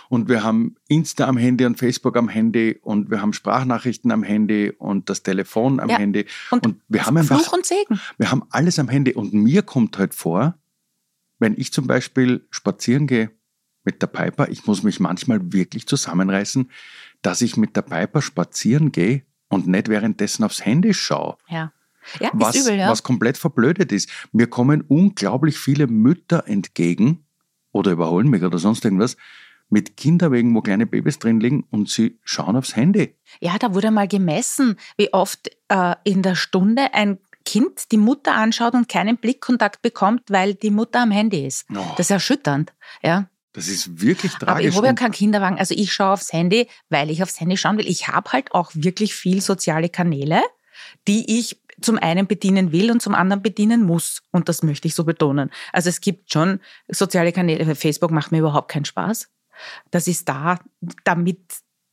und 0.08 0.28
wir 0.28 0.43
haben 0.43 0.76
Insta 0.88 1.26
am 1.26 1.37
Handy 1.37 1.64
und 1.64 1.78
Facebook 1.78 2.16
am 2.16 2.28
Handy 2.28 2.78
und 2.93 3.11
wir 3.11 3.23
haben 3.23 3.33
Sprachnachrichten 3.33 4.12
am 4.12 4.23
Handy 4.23 4.71
und 4.71 5.09
das 5.09 5.23
Telefon 5.23 5.81
am 5.81 5.89
ja. 5.89 5.99
Handy. 5.99 6.27
Und, 6.50 6.67
und 6.67 6.81
wir 6.89 7.06
haben 7.06 7.17
einfach, 7.17 7.41
Fluch 7.41 7.55
und 7.55 7.67
Segen. 7.67 7.99
Wir 8.19 8.31
haben 8.31 8.44
alles 8.50 8.79
am 8.79 8.89
Handy 8.89 9.15
und 9.15 9.32
mir 9.32 9.63
kommt 9.63 9.99
halt 9.99 10.15
vor, 10.15 10.58
wenn 11.39 11.55
ich 11.56 11.72
zum 11.72 11.87
Beispiel 11.87 12.46
spazieren 12.51 13.06
gehe 13.06 13.31
mit 13.82 14.01
der 14.03 14.06
Piper, 14.06 14.49
ich 14.49 14.67
muss 14.67 14.82
mich 14.82 15.01
manchmal 15.01 15.53
wirklich 15.53 15.89
zusammenreißen, 15.89 16.70
dass 17.22 17.41
ich 17.41 17.56
mit 17.56 17.75
der 17.75 17.82
Piper 17.82 18.22
spazieren 18.22 18.93
gehe 18.93 19.22
und 19.49 19.67
nicht 19.67 19.89
währenddessen 19.89 20.44
aufs 20.44 20.65
Handy 20.65 20.94
schaue. 20.94 21.37
Ja. 21.49 21.72
Ja, 22.19 22.31
was, 22.32 22.56
übel, 22.56 22.79
ja. 22.79 22.91
was 22.91 23.05
komplett 23.05 23.39
verblödet 23.39 23.93
ist. 23.93 24.11
Mir 24.32 24.49
kommen 24.49 24.82
unglaublich 24.82 25.56
viele 25.56 25.87
Mütter 25.87 26.49
entgegen 26.49 27.25
oder 27.70 27.93
überholen 27.93 28.29
mich 28.29 28.43
oder 28.43 28.58
sonst 28.58 28.84
irgendwas, 28.84 29.17
mit 29.72 29.96
Kinderwegen, 29.96 30.55
wo 30.55 30.60
kleine 30.60 30.86
Babys 30.86 31.19
drin 31.19 31.41
liegen 31.41 31.64
und 31.70 31.88
sie 31.88 32.19
schauen 32.24 32.56
aufs 32.56 32.76
Handy. 32.76 33.14
Ja, 33.41 33.56
da 33.58 33.74
wurde 33.74 33.91
mal 33.91 34.06
gemessen, 34.06 34.76
wie 34.98 35.12
oft 35.12 35.50
äh, 35.69 35.94
in 36.05 36.22
der 36.22 36.34
Stunde 36.34 36.93
ein 36.93 37.19
Kind 37.44 37.91
die 37.91 37.96
Mutter 37.96 38.34
anschaut 38.34 38.74
und 38.74 38.88
keinen 38.88 39.17
Blickkontakt 39.17 39.82
bekommt, 39.82 40.24
weil 40.29 40.55
die 40.55 40.70
Mutter 40.70 41.00
am 41.00 41.10
Handy 41.10 41.46
ist. 41.46 41.67
Oh. 41.70 41.81
Das 41.96 42.06
ist 42.06 42.10
erschütternd, 42.10 42.72
ja. 43.02 43.29
Das 43.55 43.69
ist 43.69 44.00
wirklich 44.00 44.32
tragisch. 44.32 44.48
Aber 44.48 44.60
ich 44.60 44.76
habe 44.76 44.86
ja 44.86 44.93
keinen 44.93 45.12
Kinderwagen. 45.12 45.58
Also 45.58 45.74
ich 45.76 45.93
schaue 45.93 46.12
aufs 46.12 46.32
Handy, 46.32 46.69
weil 46.88 47.10
ich 47.10 47.22
aufs 47.22 47.41
Handy 47.41 47.56
schauen 47.56 47.76
will. 47.79 47.86
Ich 47.86 48.08
habe 48.08 48.31
halt 48.32 48.52
auch 48.52 48.70
wirklich 48.74 49.14
viel 49.14 49.43
soziale 49.43 49.88
Kanäle, 49.88 50.43
die 51.08 51.38
ich 51.38 51.60
zum 51.81 51.98
einen 51.98 52.26
bedienen 52.26 52.72
will 52.72 52.91
und 52.91 53.02
zum 53.02 53.14
anderen 53.14 53.43
bedienen 53.43 53.82
muss. 53.84 54.22
Und 54.31 54.48
das 54.48 54.62
möchte 54.62 54.88
ich 54.88 54.94
so 54.94 55.05
betonen. 55.05 55.50
Also 55.72 55.88
es 55.88 56.00
gibt 56.00 56.32
schon 56.32 56.60
soziale 56.88 57.32
Kanäle. 57.32 57.74
Facebook 57.74 58.10
macht 58.10 58.32
mir 58.32 58.38
überhaupt 58.38 58.70
keinen 58.70 58.84
Spaß. 58.84 59.29
Das 59.91 60.06
ist 60.06 60.29
da, 60.29 60.59
damit 61.05 61.41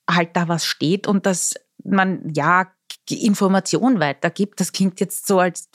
halt 0.10 0.36
da 0.36 0.48
was 0.48 0.66
steht 0.66 1.08
und 1.08 1.25
dass 1.25 1.56
man 1.84 2.32
ja 2.34 2.72
Information 3.10 4.00
weitergibt. 4.00 4.60
Das 4.60 4.72
klingt 4.72 5.00
jetzt 5.00 5.28
so, 5.28 5.39
als 5.39 5.70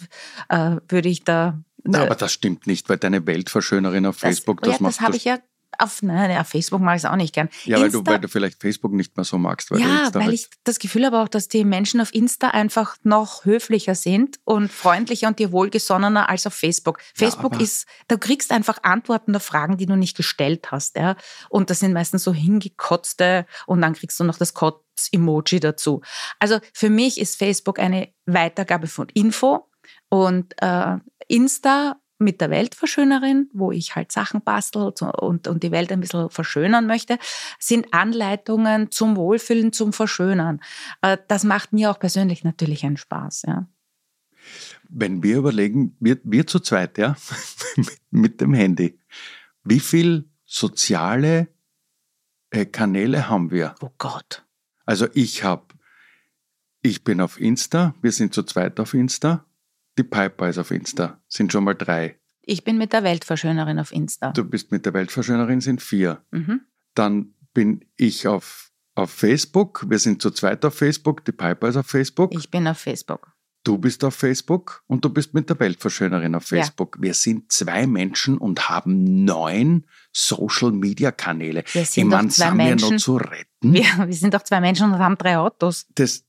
äh, 0.49 0.77
würde 0.89 1.09
ich 1.09 1.25
da. 1.25 1.63
Na, 1.83 2.03
aber 2.03 2.15
das 2.15 2.33
stimmt 2.33 2.67
nicht, 2.67 2.89
weil 2.89 2.97
deine 2.97 3.27
Weltverschönerin 3.27 4.07
auf 4.07 4.17
Facebook 4.17 4.61
das, 4.63 4.79
das 4.79 4.81
ja, 4.81 4.87
Das 4.87 5.01
habe 5.01 5.17
ich 5.17 5.25
ja 5.25 5.39
auf, 5.79 6.03
nein, 6.03 6.37
auf 6.39 6.49
Facebook 6.49 6.81
mag 6.81 6.97
ich 6.97 7.05
es 7.05 7.11
auch 7.11 7.17
nicht 7.17 7.35
gern. 7.35 7.49
Ja, 7.65 7.81
weil 7.81 7.91
du, 7.91 8.05
weil 8.05 8.19
du 8.19 8.29
vielleicht 8.29 8.61
Facebook 8.61 8.93
nicht 8.93 9.17
mehr 9.17 9.25
so 9.25 9.39
magst. 9.39 9.71
Weil 9.71 9.81
ja, 9.81 10.11
weil 10.13 10.25
halt 10.25 10.35
ich 10.35 10.49
das 10.65 10.79
Gefühl 10.79 11.07
habe 11.07 11.21
auch, 11.21 11.29
dass 11.29 11.49
die 11.49 11.65
Menschen 11.65 12.01
auf 12.01 12.15
Insta 12.15 12.49
einfach 12.49 12.97
noch 13.03 13.45
höflicher 13.45 13.95
sind 13.95 14.39
und 14.45 14.73
freundlicher 14.73 15.29
und 15.29 15.39
dir 15.39 15.53
wohlgesonnener 15.53 16.29
als 16.29 16.47
auf 16.47 16.55
Facebook. 16.55 16.99
Facebook 17.15 17.55
ja, 17.55 17.61
ist, 17.61 17.87
du 18.09 18.19
kriegst 18.19 18.53
einfach 18.53 18.79
Antworten 18.83 19.35
auf 19.37 19.43
Fragen, 19.43 19.77
die 19.77 19.87
du 19.87 19.97
nicht 19.97 20.17
gestellt 20.17 20.71
hast. 20.71 20.97
Ja? 20.97 21.17
Und 21.49 21.71
das 21.71 21.81
sind 21.81 21.93
meistens 21.93 22.25
so 22.25 22.33
hingekotzte 22.33 23.47
und 23.67 23.81
dann 23.81 23.95
kriegst 23.95 24.19
du 24.21 24.25
noch 24.25 24.39
das 24.39 24.55
Herz-Emoji 24.55 25.61
dazu. 25.61 26.03
Also 26.39 26.59
für 26.73 26.91
mich 26.91 27.21
ist 27.21 27.37
Facebook 27.37 27.79
eine 27.79 28.13
Weitergabe 28.27 28.87
von 28.87 29.09
Info 29.15 29.69
und 30.09 30.55
äh, 30.63 30.99
Insta 31.29 31.97
mit 32.25 32.41
der 32.41 32.51
Weltverschönerin, 32.51 33.49
wo 33.53 33.71
ich 33.71 33.95
halt 33.95 34.11
Sachen 34.11 34.43
bastel 34.43 34.93
und, 35.21 35.47
und 35.47 35.63
die 35.63 35.71
Welt 35.71 35.93
ein 35.93 36.01
bisschen 36.01 36.31
verschönern 36.31 36.87
möchte, 36.87 37.19
sind 37.59 37.93
Anleitungen 37.93 38.91
zum 38.91 39.17
Wohlfühlen, 39.17 39.73
zum 39.73 39.93
Verschönern. 39.93 40.61
Äh, 41.03 41.19
das 41.29 41.45
macht 41.45 41.73
mir 41.73 41.91
auch 41.91 41.99
persönlich 41.99 42.43
natürlich 42.43 42.85
einen 42.85 42.97
Spaß. 42.97 43.43
Ja. 43.47 43.69
Wenn 44.89 45.23
wir 45.23 45.39
überlegen, 45.39 45.97
wir, 46.01 46.19
wir 46.25 46.47
zu 46.47 46.61
zweit, 46.61 46.99
ja, 46.99 47.17
mit 48.11 48.41
dem 48.41 48.55
Handy, 48.55 48.99
wie 49.63 49.81
viel 49.81 50.29
soziale 50.45 51.49
äh, 52.51 52.67
Kanäle 52.67 53.29
haben 53.29 53.51
wir? 53.51 53.75
Oh 53.81 53.91
Gott. 53.99 54.45
Also 54.87 55.09
ich 55.15 55.45
habe, 55.45 55.67
ich 56.83 57.05
bin 57.05 57.21
auf 57.21 57.41
Insta, 57.41 57.95
wir 58.03 58.13
sind 58.13 58.35
zu 58.35 58.43
zweit 58.43 58.79
auf 58.79 58.95
Insta, 58.95 59.45
die 59.99 60.05
Piper 60.05 60.49
ist 60.49 60.59
auf 60.59 60.71
Insta, 60.71 61.21
sind 61.29 61.53
schon 61.53 61.65
mal 61.65 61.75
drei. 61.75 62.19
Ich 62.43 62.65
bin 62.65 62.77
mit 62.77 62.93
der 62.93 63.05
Weltverschönerin 63.05 63.79
auf 63.79 63.93
Insta. 63.93 64.33
Du 64.33 64.45
bist 64.45 64.71
mit 64.71 64.85
der 64.85 64.93
Weltverschönerin, 64.93 65.61
sind 65.61 65.81
vier. 65.81 66.25
Mhm. 66.31 66.61
Dann 66.95 67.35
bin 67.55 67.85
ich 67.97 68.29
auf, 68.29 68.71
auf 68.95 69.11
Facebook, 69.11 69.87
wir 69.89 69.99
sind 69.99 70.21
zu 70.21 70.31
zweit 70.31 70.65
auf 70.65 70.75
Facebook, 70.75 71.25
die 71.25 71.33
Piper 71.33 71.69
ist 71.69 71.77
auf 71.77 71.87
Facebook. 71.87 72.35
Ich 72.35 72.51
bin 72.51 72.67
auf 72.67 72.79
Facebook. 72.79 73.33
Du 73.65 73.79
bist 73.79 74.05
auf 74.05 74.15
Facebook 74.15 74.85
und 74.87 75.07
du 75.07 75.09
bist 75.09 75.33
mit 75.33 75.49
der 75.49 75.59
Weltverschönerin 75.59 76.35
auf 76.35 76.45
Facebook. 76.45 76.97
Ja. 76.97 77.03
Wir 77.03 77.15
sind 77.15 77.51
zwei 77.51 77.87
Menschen 77.87 78.37
und 78.37 78.69
haben 78.69 79.25
neun 79.25 79.87
Social-Media-Kanäle. 80.13 81.65
Wir 81.73 81.87
sind 81.87 82.05
ich 82.05 82.11
meine, 82.11 82.31
sind 82.31 82.59
wir 82.59 82.77
noch 82.77 82.97
zu 82.97 83.17
retten? 83.17 83.73
Wir, 83.73 83.85
wir 84.07 84.13
sind 84.13 84.35
doch 84.35 84.43
zwei 84.43 84.61
Menschen 84.61 84.93
und 84.93 84.99
haben 84.99 85.17
drei 85.17 85.39
Autos. 85.39 85.87
Das, 85.95 86.27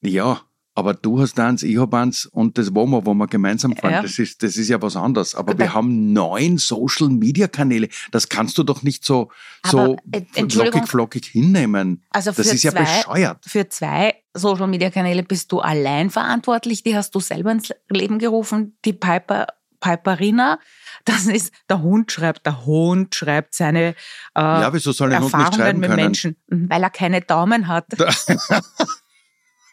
ja, 0.00 0.40
aber 0.80 0.94
du 0.94 1.20
hast 1.20 1.38
eins, 1.38 1.62
ich 1.62 1.78
habe 1.78 1.98
eins 1.98 2.24
und 2.24 2.56
das 2.56 2.74
wollen 2.74 2.90
wir, 2.90 3.04
wo 3.04 3.12
wir 3.12 3.26
gemeinsam 3.26 3.76
fahren. 3.76 3.92
Ja. 3.92 4.02
Das, 4.02 4.18
ist, 4.18 4.42
das 4.42 4.56
ist 4.56 4.68
ja 4.68 4.80
was 4.80 4.96
anderes. 4.96 5.34
Aber 5.34 5.56
wir 5.58 5.74
haben 5.74 6.14
neun 6.14 6.56
Social-Media-Kanäle. 6.56 7.88
Das 8.10 8.30
kannst 8.30 8.56
du 8.56 8.62
doch 8.62 8.82
nicht 8.82 9.04
so, 9.04 9.30
so 9.64 9.96
äh, 10.10 10.22
flockig, 10.48 10.88
flockig 10.88 11.26
hinnehmen. 11.26 12.02
Also 12.10 12.32
das 12.32 12.46
ist 12.52 12.62
ja 12.62 12.72
zwei, 12.72 12.80
bescheuert. 12.80 13.44
Für 13.46 13.68
zwei 13.68 14.14
Social-Media-Kanäle 14.32 15.22
bist 15.22 15.52
du 15.52 15.60
allein 15.60 16.08
verantwortlich. 16.08 16.82
Die 16.82 16.96
hast 16.96 17.14
du 17.14 17.20
selber 17.20 17.52
ins 17.52 17.70
Leben 17.90 18.18
gerufen. 18.18 18.78
Die 18.86 18.94
Piper, 18.94 19.48
Piperina. 19.80 20.58
Das 21.04 21.26
ist, 21.26 21.52
der 21.68 21.82
Hund 21.82 22.10
schreibt, 22.10 22.46
der 22.46 22.64
Hund 22.64 23.14
schreibt 23.14 23.54
seine 23.54 23.88
äh, 24.34 24.40
ja, 24.40 24.72
wieso 24.72 24.92
soll 24.92 25.12
ein 25.12 25.22
Erfahrungen 25.22 25.78
mit 25.78 25.90
können? 25.90 26.04
Menschen, 26.04 26.36
weil 26.48 26.82
er 26.82 26.90
keine 26.90 27.20
Daumen 27.20 27.68
hat. 27.68 27.86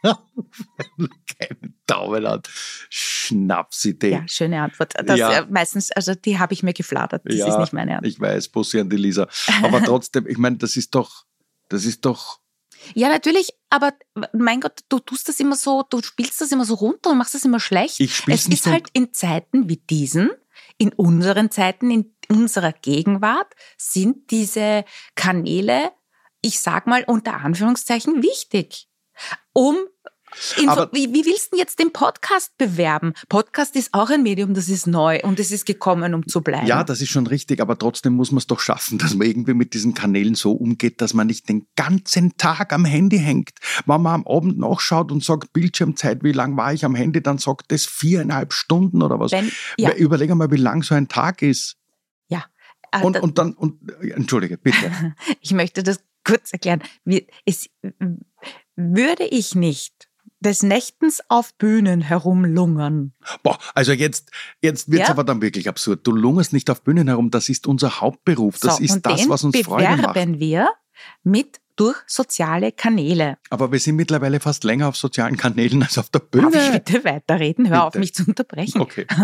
Keine 0.03 1.73
Daumen 1.85 2.27
hat. 2.27 2.49
Schnapsidee. 2.89 4.11
Ja, 4.11 4.27
schöne 4.27 4.61
Antwort. 4.61 4.93
Das, 5.05 5.17
ja. 5.17 5.39
Äh, 5.39 5.45
meistens, 5.49 5.91
also 5.91 6.13
die 6.15 6.39
habe 6.39 6.53
ich 6.53 6.63
mir 6.63 6.73
gefladert. 6.73 7.23
Das 7.25 7.35
ja, 7.35 7.47
ist 7.47 7.59
nicht 7.59 7.73
meine 7.73 7.97
Antwort. 7.97 8.11
Ich 8.11 8.19
weiß, 8.19 8.49
Bussi 8.49 8.79
an 8.79 8.89
die 8.89 8.97
Lisa. 8.97 9.27
Aber 9.63 9.83
trotzdem, 9.83 10.27
ich 10.27 10.37
meine, 10.37 10.57
das 10.57 10.75
ist 10.75 10.93
doch, 10.95 11.25
das 11.69 11.85
ist 11.85 12.05
doch. 12.05 12.39
Ja, 12.93 13.09
natürlich, 13.09 13.49
aber 13.69 13.93
mein 14.33 14.61
Gott, 14.61 14.81
du 14.89 14.99
tust 14.99 15.27
das 15.27 15.39
immer 15.39 15.55
so, 15.55 15.83
du 15.89 16.01
spielst 16.01 16.39
das 16.39 16.51
immer 16.51 16.65
so 16.65 16.75
runter 16.75 17.11
und 17.11 17.17
machst 17.17 17.33
das 17.33 17.43
immer 17.43 17.59
schlecht. 17.59 17.99
Ich 17.99 18.15
spiel's 18.15 18.47
es 18.47 18.53
ist 18.53 18.67
halt 18.67 18.87
in 18.93 19.13
Zeiten 19.13 19.67
wie 19.67 19.77
diesen, 19.77 20.29
in 20.77 20.93
unseren 20.93 21.51
Zeiten, 21.51 21.89
in 21.89 22.13
unserer 22.29 22.71
Gegenwart, 22.71 23.53
sind 23.77 24.31
diese 24.31 24.85
Kanäle, 25.15 25.91
ich 26.41 26.59
sag 26.59 26.87
mal 26.87 27.03
unter 27.07 27.41
Anführungszeichen, 27.41 28.21
wichtig 28.21 28.86
um 29.57 29.75
aber 30.67 30.89
wie, 30.93 31.13
wie 31.13 31.25
willst 31.25 31.53
du 31.53 31.57
jetzt 31.57 31.79
den 31.79 31.91
Podcast 31.91 32.55
bewerben? 32.57 33.13
Podcast 33.27 33.75
ist 33.75 33.93
auch 33.93 34.11
ein 34.11 34.21
Medium, 34.21 34.53
das 34.53 34.69
ist 34.69 34.85
neu 34.85 35.19
und 35.23 35.39
es 35.39 35.51
ist 35.51 35.65
gekommen, 35.65 36.13
um 36.13 36.27
zu 36.27 36.41
bleiben. 36.41 36.67
Ja, 36.67 36.83
das 36.83 37.01
ist 37.01 37.09
schon 37.09 37.25
richtig, 37.25 37.59
aber 37.59 37.77
trotzdem 37.77 38.13
muss 38.13 38.31
man 38.31 38.39
es 38.39 38.45
doch 38.45 38.59
schaffen, 38.59 38.99
dass 38.99 39.15
man 39.15 39.25
irgendwie 39.25 39.55
mit 39.55 39.73
diesen 39.73 39.93
Kanälen 39.93 40.35
so 40.35 40.51
umgeht, 40.51 41.01
dass 41.01 41.13
man 41.13 41.25
nicht 41.25 41.49
den 41.49 41.65
ganzen 41.75 42.37
Tag 42.37 42.71
am 42.71 42.85
Handy 42.85 43.17
hängt. 43.17 43.51
Wenn 43.85 44.01
man 44.01 44.13
am 44.13 44.27
Abend 44.27 44.59
nachschaut 44.59 45.11
und 45.11 45.23
sagt, 45.23 45.53
Bildschirmzeit, 45.53 46.23
wie 46.23 46.33
lang 46.33 46.55
war 46.55 46.71
ich 46.71 46.85
am 46.85 46.93
Handy, 46.93 47.23
dann 47.23 47.39
sagt 47.39 47.71
das 47.71 47.85
viereinhalb 47.85 48.53
Stunden 48.53 49.01
oder 49.01 49.19
was. 49.19 49.31
Wenn, 49.31 49.51
ja. 49.77 49.93
Überleg 49.93 50.33
mal, 50.35 50.51
wie 50.51 50.57
lang 50.57 50.83
so 50.83 50.93
ein 50.93 51.07
Tag 51.07 51.41
ist. 51.41 51.77
Ja. 52.27 52.45
Äh, 52.91 53.01
und, 53.01 53.17
und 53.21 53.37
dann, 53.37 53.53
und, 53.53 53.79
entschuldige, 54.01 54.57
bitte. 54.57 55.15
ich 55.41 55.53
möchte 55.53 55.81
das 55.81 55.99
kurz 56.23 56.51
erklären. 56.51 56.83
Es, 57.45 57.69
würde 58.77 59.25
ich 59.25 59.55
nicht 59.55 60.07
des 60.39 60.63
Nächtens 60.63 61.21
auf 61.29 61.53
Bühnen 61.55 62.01
herumlungern. 62.01 63.13
Boah, 63.43 63.57
also 63.73 63.91
jetzt, 63.91 64.31
jetzt 64.61 64.89
wird's 64.91 65.07
ja. 65.07 65.13
aber 65.13 65.23
dann 65.23 65.41
wirklich 65.41 65.67
absurd. 65.67 66.05
Du 66.05 66.11
lungerst 66.11 66.53
nicht 66.53 66.69
auf 66.69 66.83
Bühnen 66.83 67.07
herum, 67.07 67.31
das 67.31 67.49
ist 67.49 67.67
unser 67.67 68.01
Hauptberuf. 68.01 68.59
Das 68.59 68.77
so, 68.77 68.83
ist 68.83 69.01
das, 69.01 69.27
was 69.27 69.43
uns 69.43 69.57
Freude 69.59 69.89
macht. 69.89 70.13
bewerben 70.13 70.39
wir 70.39 70.69
mit 71.23 71.59
durch 71.75 71.97
soziale 72.07 72.71
Kanäle. 72.71 73.37
Aber 73.49 73.71
wir 73.71 73.79
sind 73.79 73.95
mittlerweile 73.95 74.39
fast 74.39 74.63
länger 74.63 74.87
auf 74.87 74.97
sozialen 74.97 75.37
Kanälen 75.37 75.83
als 75.83 75.97
auf 75.97 76.09
der 76.09 76.19
Bühne. 76.19 76.51
Darf 76.51 76.65
ich 76.65 76.83
bitte 76.83 77.03
weiterreden? 77.03 77.67
Hör 77.67 77.85
bitte. 77.85 77.87
auf, 77.87 77.95
mich 77.95 78.13
zu 78.13 78.23
unterbrechen. 78.25 78.81
Okay. 78.81 79.05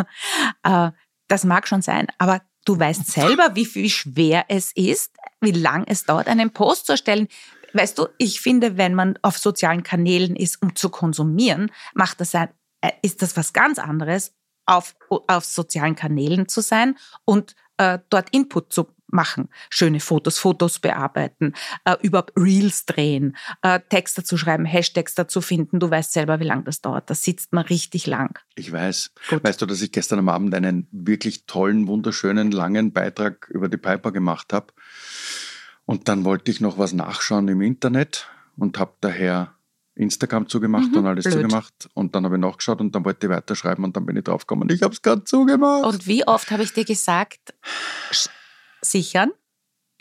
Äh, 0.63 0.91
das 1.27 1.43
mag 1.43 1.67
schon 1.67 1.81
sein, 1.81 2.07
aber 2.17 2.41
du 2.65 2.79
weißt 2.79 3.11
selber, 3.11 3.51
wie, 3.55 3.67
wie 3.75 3.89
schwer 3.89 4.45
es 4.47 4.71
ist, 4.73 5.11
wie 5.41 5.51
lang 5.51 5.83
es 5.87 6.05
dauert, 6.05 6.27
einen 6.27 6.51
Post 6.51 6.85
zu 6.85 6.93
erstellen. 6.93 7.27
Weißt 7.73 7.97
du, 7.97 8.07
ich 8.17 8.41
finde, 8.41 8.77
wenn 8.77 8.93
man 8.93 9.17
auf 9.21 9.37
sozialen 9.37 9.83
Kanälen 9.83 10.35
ist, 10.35 10.61
um 10.61 10.75
zu 10.75 10.89
konsumieren, 10.89 11.71
macht 11.93 12.21
das 12.21 12.35
ein, 12.35 12.49
äh, 12.81 12.91
ist 13.01 13.21
das 13.21 13.35
was 13.35 13.53
ganz 13.53 13.79
anderes, 13.79 14.33
auf, 14.65 14.95
auf 15.09 15.43
sozialen 15.43 15.95
Kanälen 15.95 16.47
zu 16.47 16.61
sein 16.61 16.97
und 17.25 17.55
äh, 17.77 17.99
dort 18.09 18.29
Input 18.31 18.71
zu 18.71 18.87
machen. 19.07 19.49
Schöne 19.69 19.99
Fotos, 19.99 20.39
Fotos 20.39 20.79
bearbeiten, 20.79 21.53
äh, 21.85 21.95
überhaupt 22.01 22.33
Reels 22.35 22.85
drehen, 22.85 23.37
äh, 23.61 23.79
Texte 23.89 24.23
zu 24.23 24.37
schreiben, 24.37 24.65
Hashtags 24.65 25.15
dazu 25.15 25.39
finden. 25.39 25.79
Du 25.79 25.89
weißt 25.89 26.11
selber, 26.11 26.39
wie 26.39 26.45
lange 26.45 26.63
das 26.63 26.81
dauert. 26.81 27.09
Da 27.09 27.15
sitzt 27.15 27.53
man 27.53 27.65
richtig 27.65 28.07
lang. 28.07 28.39
Ich 28.55 28.71
weiß. 28.71 29.11
Gut. 29.29 29.43
Weißt 29.43 29.61
du, 29.61 29.65
dass 29.65 29.81
ich 29.81 29.91
gestern 29.91 30.19
am 30.19 30.29
Abend 30.29 30.53
einen 30.55 30.87
wirklich 30.91 31.45
tollen, 31.45 31.87
wunderschönen, 31.87 32.51
langen 32.51 32.91
Beitrag 32.91 33.47
über 33.49 33.69
die 33.69 33.77
Piper 33.77 34.11
gemacht 34.11 34.51
habe? 34.51 34.67
Und 35.85 36.07
dann 36.07 36.23
wollte 36.23 36.51
ich 36.51 36.61
noch 36.61 36.77
was 36.77 36.93
nachschauen 36.93 37.47
im 37.47 37.61
Internet 37.61 38.27
und 38.57 38.79
habe 38.79 38.93
daher 39.01 39.53
Instagram 39.95 40.47
zugemacht 40.47 40.91
mhm, 40.91 40.97
und 40.97 41.07
alles 41.07 41.25
blöd. 41.25 41.35
zugemacht. 41.35 41.89
Und 41.93 42.15
dann 42.15 42.25
habe 42.25 42.35
ich 42.35 42.41
nachgeschaut 42.41 42.81
und 42.81 42.95
dann 42.95 43.05
wollte 43.05 43.27
ich 43.27 43.31
weiterschreiben 43.31 43.83
und 43.83 43.95
dann 43.95 44.05
bin 44.05 44.17
ich 44.17 44.23
draufgekommen. 44.23 44.69
Ich 44.69 44.81
habe 44.81 44.93
es 44.93 45.01
gerade 45.01 45.23
zugemacht. 45.23 45.85
Und 45.85 46.07
wie 46.07 46.25
oft 46.27 46.49
habe 46.51 46.63
ich 46.63 46.73
dir 46.73 46.85
gesagt, 46.85 47.53
sichern, 48.81 49.31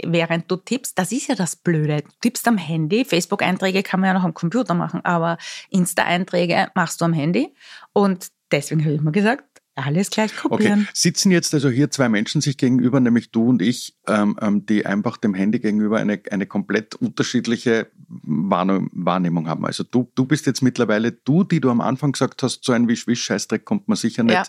während 0.02 0.50
du 0.50 0.56
tippst? 0.56 0.98
Das 0.98 1.12
ist 1.12 1.28
ja 1.28 1.34
das 1.34 1.56
Blöde. 1.56 2.02
Du 2.02 2.10
tippst 2.20 2.48
am 2.48 2.56
Handy. 2.56 3.04
Facebook-Einträge 3.04 3.82
kann 3.82 4.00
man 4.00 4.08
ja 4.08 4.14
noch 4.14 4.24
am 4.24 4.34
Computer 4.34 4.74
machen, 4.74 5.04
aber 5.04 5.36
Insta-Einträge 5.70 6.68
machst 6.74 7.00
du 7.00 7.04
am 7.04 7.12
Handy. 7.12 7.54
Und 7.92 8.28
deswegen 8.50 8.84
habe 8.84 8.94
ich 8.94 9.00
mir 9.00 9.12
gesagt, 9.12 9.44
alles 9.74 10.10
gleich 10.10 10.36
kopieren. 10.36 10.82
Okay. 10.82 10.90
Sitzen 10.92 11.30
jetzt 11.30 11.54
also 11.54 11.70
hier 11.70 11.90
zwei 11.90 12.08
Menschen 12.08 12.40
sich 12.40 12.58
gegenüber, 12.58 13.00
nämlich 13.00 13.30
du 13.30 13.48
und 13.48 13.62
ich, 13.62 13.96
ähm, 14.06 14.36
ähm, 14.40 14.66
die 14.66 14.84
einfach 14.84 15.16
dem 15.16 15.32
Handy 15.32 15.60
gegenüber 15.60 15.98
eine, 15.98 16.20
eine 16.30 16.46
komplett 16.46 16.94
unterschiedliche 16.94 17.90
Wahrnehmung 18.08 19.48
haben. 19.48 19.64
Also 19.64 19.82
du, 19.84 20.10
du 20.14 20.26
bist 20.26 20.44
jetzt 20.46 20.62
mittlerweile, 20.62 21.12
du, 21.12 21.44
die 21.44 21.60
du 21.60 21.70
am 21.70 21.80
Anfang 21.80 22.12
gesagt 22.12 22.42
hast, 22.42 22.64
so 22.64 22.72
ein 22.72 22.86
Wisch-Wisch-Scheißdreck 22.86 23.64
kommt 23.64 23.88
man 23.88 23.96
sicher 23.96 24.22
nicht 24.22 24.34
ja. 24.34 24.44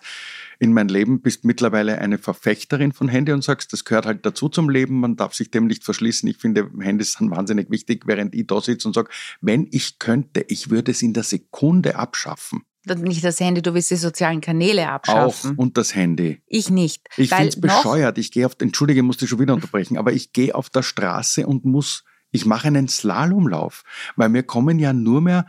in 0.60 0.74
mein 0.74 0.89
Leben, 0.89 1.22
bist 1.22 1.46
mittlerweile 1.46 2.00
eine 2.00 2.18
Verfechterin 2.18 2.92
von 2.92 3.08
Handy 3.08 3.32
und 3.32 3.44
sagst, 3.44 3.72
das 3.72 3.86
gehört 3.86 4.06
halt 4.06 4.25
dazu 4.25 4.50
zum 4.50 4.70
Leben, 4.70 5.00
man 5.00 5.15
darf 5.15 5.34
sich 5.34 5.51
dem 5.51 5.68
nicht 5.68 5.86
verschließen. 5.86 6.27
Ich 6.27 6.38
finde, 6.38 6.70
Handys 6.80 7.13
sind 7.13 7.32
wahnsinnig 7.32 7.70
wichtig, 7.70 8.03
während 8.08 8.36
ich 8.36 8.48
da 8.48 8.60
sitze 8.60 8.89
und 8.89 8.94
sage, 8.94 9.10
wenn 9.39 9.68
ich 9.72 10.00
könnte, 10.00 10.44
ich 10.50 10.70
würde 10.70 10.92
es 10.92 11.01
in 11.01 11.13
der 11.13 11.24
Sekunde 11.24 11.96
abschaffen 11.96 12.63
nicht 12.86 13.24
das 13.24 13.40
Handy, 13.40 13.62
du 13.62 13.74
willst 13.74 13.92
die 13.92 13.96
sozialen 13.96 14.42
Kanäle 14.42 14.90
abschaffen. 14.90 15.56
Auch 15.56 15.58
und 15.58 15.78
das 15.78 15.96
Handy. 15.96 16.42
Ich 16.48 16.70
nicht. 16.70 17.08
Ich 17.18 17.30
finde 17.30 17.48
es 17.48 17.60
bescheuert. 17.60 18.18
Ich 18.18 18.32
gehe 18.32 18.46
auf, 18.46 18.56
entschuldige, 18.60 19.04
musste 19.04 19.28
schon 19.28 19.40
wieder 19.40 19.54
unterbrechen, 19.54 19.98
aber 19.98 20.13
ich 20.13 20.34
gehe 20.34 20.54
auf 20.54 20.70
der 20.70 20.84
Straße 20.84 21.48
und 21.48 21.66
muss, 21.66 22.04
ich 22.32 22.46
mache 22.46 22.68
einen 22.68 22.88
Slalomlauf, 22.88 23.84
weil 24.16 24.30
mir 24.30 24.44
kommen 24.44 24.80
ja 24.80 24.94
nur 24.94 25.22
mehr 25.22 25.46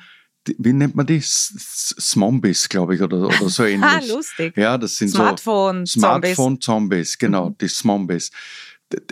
wie 0.59 0.73
nennt 0.73 0.95
man 0.95 1.07
die? 1.07 1.21
Smombis, 1.23 2.69
glaube 2.69 2.95
ich, 2.95 3.03
oder, 3.03 3.19
oder 3.19 3.49
so 3.49 3.65
ähnlich. 3.65 3.83
ah, 3.83 4.01
lustig. 4.07 4.57
Ja, 4.57 4.77
das 4.77 4.97
sind 4.97 5.09
Smartphone 5.09 5.87
so 5.87 6.01
Smartphone-Zombies, 6.01 7.19
genau, 7.19 7.51
die 7.51 7.69
Smombis. 7.69 8.31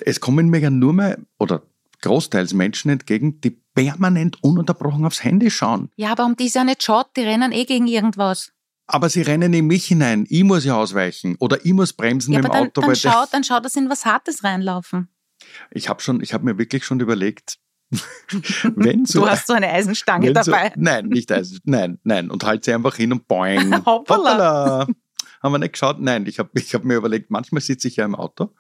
Es 0.04 0.20
kommen 0.20 0.48
mir 0.50 0.60
ja 0.60 0.70
nur 0.70 0.92
mehr, 0.92 1.18
oder 1.38 1.62
großteils 2.02 2.52
Menschen 2.52 2.90
entgegen, 2.90 3.40
die 3.40 3.50
permanent 3.50 4.42
ununterbrochen 4.42 5.04
aufs 5.06 5.24
Handy 5.24 5.50
schauen. 5.50 5.90
Ja, 5.96 6.12
aber 6.12 6.24
um 6.24 6.36
die 6.36 6.46
ist 6.46 6.54
ja 6.54 6.64
nicht 6.64 6.82
schaut, 6.82 7.16
die 7.16 7.22
rennen 7.22 7.52
eh 7.52 7.64
gegen 7.64 7.86
irgendwas. 7.86 8.52
Aber 8.86 9.08
sie 9.08 9.22
rennen 9.22 9.54
in 9.54 9.66
mich 9.66 9.86
hinein. 9.86 10.26
Ich 10.28 10.44
muss 10.44 10.64
ja 10.64 10.76
ausweichen. 10.76 11.36
Oder 11.38 11.64
ich 11.64 11.72
muss 11.72 11.92
bremsen 11.92 12.32
ja, 12.32 12.40
im 12.40 12.46
aber 12.46 12.54
dann, 12.54 12.66
Auto. 12.66 12.80
Dann 12.82 12.96
schaut, 12.96 13.28
dann 13.32 13.44
schaut, 13.44 13.64
dass 13.64 13.76
in 13.76 13.88
was 13.88 14.04
Hartes 14.04 14.44
reinlaufen. 14.44 15.08
Ich 15.70 15.88
habe 15.88 16.02
schon, 16.02 16.18
mir 16.18 16.58
wirklich 16.58 16.84
schon 16.84 17.00
überlegt, 17.00 17.58
wenn 18.76 19.04
so, 19.06 19.20
du 19.20 19.28
hast 19.28 19.46
so 19.46 19.52
eine 19.52 19.70
Eisenstange 19.70 20.26
wenn 20.26 20.34
dabei. 20.34 20.72
So, 20.74 20.80
nein, 20.80 21.06
nicht 21.06 21.30
Eisen, 21.30 21.60
nein, 21.64 21.98
nein. 22.04 22.30
Und 22.30 22.44
halt 22.44 22.64
sie 22.64 22.72
einfach 22.72 22.96
hin 22.96 23.12
und 23.12 23.28
boing. 23.28 23.72
Hoppala. 23.86 23.96
Hoppala. 23.96 24.86
Haben 25.42 25.52
wir 25.52 25.58
nicht 25.58 25.72
geschaut? 25.72 26.00
Nein, 26.00 26.26
ich 26.26 26.38
habe 26.38 26.50
ich 26.54 26.74
hab 26.74 26.84
mir 26.84 26.94
überlegt, 26.94 27.30
manchmal 27.30 27.60
sitze 27.60 27.88
ich 27.88 27.96
ja 27.96 28.04
im 28.04 28.14
Auto 28.14 28.54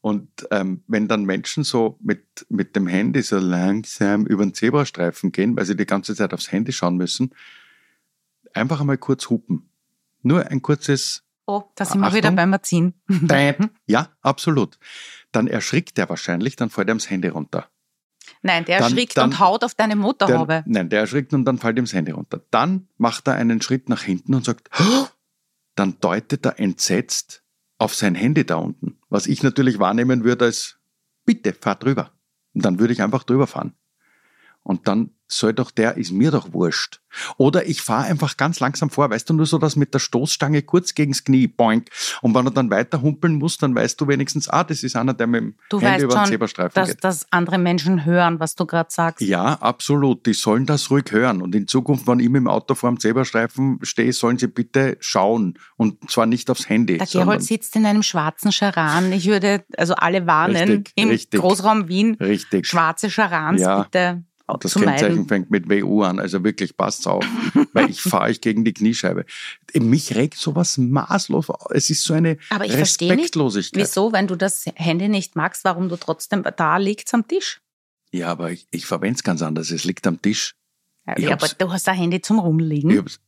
und 0.00 0.28
ähm, 0.50 0.82
wenn 0.86 1.08
dann 1.08 1.24
Menschen 1.24 1.64
so 1.64 1.98
mit, 2.00 2.46
mit 2.48 2.76
dem 2.76 2.86
Handy 2.86 3.22
so 3.22 3.38
langsam 3.38 4.26
über 4.26 4.44
den 4.44 4.54
Zebrastreifen 4.54 5.32
gehen, 5.32 5.56
weil 5.56 5.64
sie 5.66 5.76
die 5.76 5.86
ganze 5.86 6.14
Zeit 6.14 6.32
aufs 6.32 6.52
Handy 6.52 6.72
schauen 6.72 6.96
müssen, 6.96 7.34
einfach 8.54 8.80
einmal 8.80 8.98
kurz 8.98 9.28
hupen. 9.30 9.68
Nur 10.22 10.46
ein 10.46 10.62
kurzes 10.62 11.22
Oh, 11.48 11.62
da 11.76 11.84
sind 11.84 12.00
wir 12.00 12.06
Achtung. 12.08 12.16
wieder 12.18 12.32
beim 12.32 12.52
Erziehen. 12.52 12.94
Ja, 13.86 14.08
absolut. 14.20 14.78
Dann 15.30 15.46
erschrickt 15.46 15.96
er 15.98 16.08
wahrscheinlich, 16.08 16.56
dann 16.56 16.70
fällt 16.70 16.88
er 16.88 16.94
das 16.94 17.08
Handy 17.08 17.28
runter. 17.28 17.68
Nein, 18.42 18.64
der 18.64 18.80
Dann- 18.80 18.90
erschrickt 18.90 19.16
dann- 19.16 19.30
und 19.30 19.38
haut 19.38 19.62
auf 19.62 19.74
deine 19.74 19.94
Der, 19.94 20.02
Motorhaube. 20.02 20.64
nein, 20.66 20.88
der 20.88 21.00
erschrickt 21.00 21.32
und 21.34 21.44
dann 21.44 21.58
fällt 21.58 21.78
ihm 21.78 21.84
das 21.84 21.92
Handy 21.92 22.10
runter. 22.10 22.40
Dann 22.50 22.88
macht 22.98 23.28
er 23.28 23.34
einen 23.34 23.62
Schritt 23.62 23.88
nach 23.88 24.02
hinten 24.02 24.34
und 24.34 24.44
sagt, 24.44 24.68
"Oh!" 24.80 25.06
dann 25.76 25.98
deutet 26.00 26.44
er 26.46 26.58
entsetzt 26.58 27.44
auf 27.78 27.94
sein 27.94 28.14
Handy 28.14 28.44
da 28.44 28.56
unten. 28.56 28.98
Was 29.08 29.26
ich 29.26 29.42
natürlich 29.42 29.78
wahrnehmen 29.78 30.24
würde 30.24 30.46
als, 30.46 30.78
bitte, 31.24 31.52
fahr 31.52 31.76
drüber. 31.76 32.12
Und 32.54 32.64
dann 32.64 32.78
würde 32.78 32.92
ich 32.92 33.02
einfach 33.02 33.24
drüber 33.24 33.46
fahren. 33.46 33.74
Und 34.62 34.88
dann 34.88 35.10
soll 35.28 35.52
doch 35.52 35.70
der, 35.70 35.96
ist 35.96 36.12
mir 36.12 36.30
doch 36.30 36.52
wurscht. 36.52 37.00
Oder 37.36 37.66
ich 37.66 37.82
fahre 37.82 38.04
einfach 38.04 38.36
ganz 38.36 38.60
langsam 38.60 38.90
vor, 38.90 39.10
weißt 39.10 39.28
du, 39.30 39.34
nur 39.34 39.46
so, 39.46 39.58
dass 39.58 39.76
mit 39.76 39.94
der 39.94 39.98
Stoßstange 39.98 40.62
kurz 40.62 40.94
gegens 40.94 41.24
Knie, 41.24 41.46
boink. 41.46 41.88
Und 42.22 42.34
wenn 42.34 42.46
er 42.46 42.50
dann 42.50 42.70
weiter 42.70 43.02
humpeln 43.02 43.36
muss, 43.36 43.58
dann 43.58 43.74
weißt 43.74 44.00
du 44.00 44.08
wenigstens, 44.08 44.48
ah, 44.48 44.64
das 44.64 44.82
ist 44.82 44.96
einer, 44.96 45.14
der 45.14 45.26
mit 45.26 45.40
dem 45.40 45.54
Du 45.70 45.80
Handy 45.80 46.04
über 46.04 46.14
den 46.14 46.18
schon, 46.18 46.26
Zebrastreifen 46.26 46.72
dass, 46.74 46.88
geht. 46.88 47.04
dass 47.04 47.26
andere 47.30 47.58
Menschen 47.58 48.04
hören, 48.04 48.38
was 48.38 48.54
du 48.54 48.66
gerade 48.66 48.90
sagst. 48.92 49.22
Ja, 49.22 49.54
absolut. 49.54 50.26
Die 50.26 50.34
sollen 50.34 50.66
das 50.66 50.90
ruhig 50.90 51.10
hören. 51.10 51.42
Und 51.42 51.54
in 51.54 51.66
Zukunft, 51.66 52.06
wenn 52.06 52.20
ich 52.20 52.28
mit 52.28 52.40
dem 52.40 52.48
Auto 52.48 52.74
vor 52.74 52.90
dem 52.90 53.00
Zebrastreifen 53.00 53.78
stehe, 53.82 54.12
sollen 54.12 54.38
sie 54.38 54.48
bitte 54.48 54.96
schauen. 55.00 55.58
Und 55.76 56.10
zwar 56.10 56.26
nicht 56.26 56.50
aufs 56.50 56.68
Handy. 56.68 56.98
Der 56.98 57.06
Gerold 57.06 57.42
sitzt 57.42 57.76
in 57.76 57.86
einem 57.86 58.02
schwarzen 58.02 58.52
Charan. 58.52 59.12
Ich 59.12 59.26
würde 59.26 59.64
also 59.76 59.94
alle 59.94 60.26
warnen, 60.26 60.56
Richtig, 60.56 60.92
im 60.96 61.08
richtig. 61.08 61.40
Großraum 61.40 61.88
Wien, 61.88 62.16
Richtig. 62.20 62.66
schwarze 62.66 63.10
Charans 63.10 63.60
Ja, 63.60 63.82
bitte 63.82 64.22
Das 64.60 64.74
Kennzeichen 64.74 65.16
meiden. 65.16 65.28
fängt 65.28 65.50
mit 65.50 65.68
WU 65.68 66.02
an. 66.02 66.20
Also 66.20 66.44
wirklich, 66.44 66.76
passt 66.76 67.06
auf. 67.08 67.24
weil 67.72 67.90
ich 67.90 68.00
fahre 68.00 68.30
euch 68.30 68.40
gegen 68.40 68.64
die 68.64 68.72
Kniescheibe. 68.72 69.24
Mich 69.74 70.14
regt 70.14 70.38
sowas 70.38 70.78
maßlos. 70.78 71.50
auf. 71.50 71.70
Es 71.70 71.90
ist 71.90 72.04
so 72.04 72.14
eine 72.14 72.38
Aber 72.50 72.64
ich 72.64 72.72
verstehe 72.72 73.08
nicht, 73.08 73.18
Respektlosigkeit. 73.18 73.82
Wieso, 73.82 74.12
wenn 74.12 74.26
du 74.26 74.36
das 74.36 74.64
Handy 74.74 75.08
nicht 75.08 75.36
magst, 75.36 75.64
warum 75.64 75.88
du 75.88 75.96
trotzdem 75.96 76.44
da 76.56 76.76
liegst 76.76 77.12
am 77.12 77.26
Tisch? 77.26 77.60
Ja, 78.12 78.28
aber 78.28 78.52
ich, 78.52 78.66
ich 78.70 78.86
verwende 78.86 79.16
es 79.16 79.22
ganz 79.24 79.42
anders. 79.42 79.70
Es 79.70 79.84
liegt 79.84 80.06
am 80.06 80.22
Tisch. 80.22 80.54
Ja, 81.06 81.18
Ich 81.18 81.32
aber 81.32 81.48
du 81.48 81.72
hast 81.72 81.88
ein 81.88 81.96
Handy 81.96 82.20
zum 82.20 82.38
Rumliegen. 82.38 82.90
Ich 82.90 82.98
hab's 82.98 83.20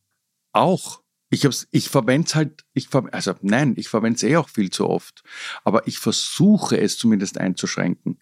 auch. 0.53 1.03
Ich, 1.31 1.45
hab's, 1.45 1.69
ich 1.73 1.91
verwende 1.91 2.27
es 2.27 2.35
halt, 2.35 2.65
ich 2.73 2.89
ver, 2.89 3.05
also 3.13 3.35
nein, 3.43 3.75
ich 3.77 3.89
verwende 3.89 4.17
es 4.17 4.23
eh 4.23 4.37
auch 4.37 4.49
viel 4.49 4.71
zu 4.71 4.89
oft. 4.89 5.23
Aber 5.63 5.87
ich 5.87 5.99
versuche 5.99 6.79
es 6.81 6.97
zumindest 6.97 7.39
einzuschränken. 7.39 8.19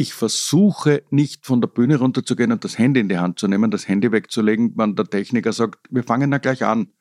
Ich 0.00 0.14
versuche 0.14 1.02
nicht 1.10 1.44
von 1.44 1.60
der 1.60 1.66
Bühne 1.66 1.98
runterzugehen 1.98 2.52
und 2.52 2.62
das 2.62 2.78
Handy 2.78 3.00
in 3.00 3.08
die 3.08 3.18
Hand 3.18 3.40
zu 3.40 3.48
nehmen, 3.48 3.72
das 3.72 3.88
Handy 3.88 4.12
wegzulegen, 4.12 4.74
wenn 4.76 4.94
der 4.94 5.06
Techniker 5.06 5.52
sagt, 5.52 5.80
wir 5.90 6.04
fangen 6.04 6.30
da 6.30 6.38
gleich 6.38 6.64
an. 6.64 6.92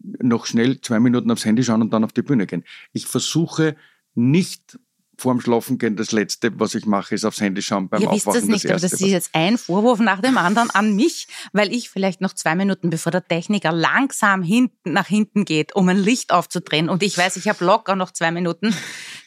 Noch 0.00 0.46
schnell 0.46 0.80
zwei 0.80 0.98
Minuten 0.98 1.30
aufs 1.30 1.44
Handy 1.44 1.62
schauen 1.62 1.80
und 1.80 1.92
dann 1.92 2.02
auf 2.02 2.12
die 2.12 2.22
Bühne 2.22 2.48
gehen. 2.48 2.64
Ich 2.92 3.06
versuche 3.06 3.76
nicht 4.16 4.80
vorm 5.18 5.40
Schlafen 5.40 5.78
gehen, 5.78 5.96
das 5.96 6.12
Letzte, 6.12 6.58
was 6.58 6.74
ich 6.74 6.86
mache, 6.86 7.14
ist 7.14 7.24
aufs 7.24 7.40
Handy 7.40 7.62
schauen 7.62 7.88
beim 7.88 8.02
Ihr 8.02 8.10
wisst 8.10 8.26
Aufwachen. 8.28 8.42
es 8.42 8.48
nicht, 8.48 8.64
aber 8.66 8.74
Erste, 8.74 8.88
das 8.90 9.00
ist 9.00 9.08
jetzt 9.08 9.30
ein 9.32 9.58
Vorwurf 9.58 10.00
nach 10.00 10.20
dem 10.20 10.36
anderen 10.36 10.70
an 10.70 10.94
mich, 10.96 11.28
weil 11.52 11.72
ich 11.72 11.88
vielleicht 11.90 12.20
noch 12.20 12.32
zwei 12.32 12.54
Minuten, 12.54 12.90
bevor 12.90 13.12
der 13.12 13.26
Techniker 13.26 13.72
langsam 13.72 14.42
hinten, 14.42 14.92
nach 14.92 15.06
hinten 15.06 15.44
geht, 15.44 15.74
um 15.74 15.88
ein 15.88 15.98
Licht 15.98 16.32
aufzudrehen 16.32 16.88
und 16.88 17.02
ich 17.02 17.16
weiß, 17.16 17.36
ich 17.36 17.48
habe 17.48 17.64
locker 17.64 17.96
noch 17.96 18.10
zwei 18.10 18.30
Minuten, 18.30 18.74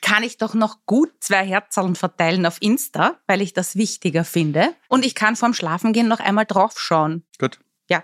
kann 0.01 0.23
ich 0.23 0.37
doch 0.37 0.53
noch 0.53 0.85
gut 0.85 1.11
zwei 1.19 1.45
Herzallen 1.45 1.95
verteilen 1.95 2.45
auf 2.45 2.57
Insta, 2.61 3.17
weil 3.27 3.41
ich 3.41 3.53
das 3.53 3.75
wichtiger 3.75 4.23
finde. 4.23 4.73
Und 4.89 5.05
ich 5.05 5.15
kann 5.15 5.35
vorm 5.35 5.53
Schlafengehen 5.53 6.07
noch 6.07 6.19
einmal 6.19 6.45
draufschauen. 6.45 7.23
Gut, 7.39 7.59
Ja, 7.89 8.03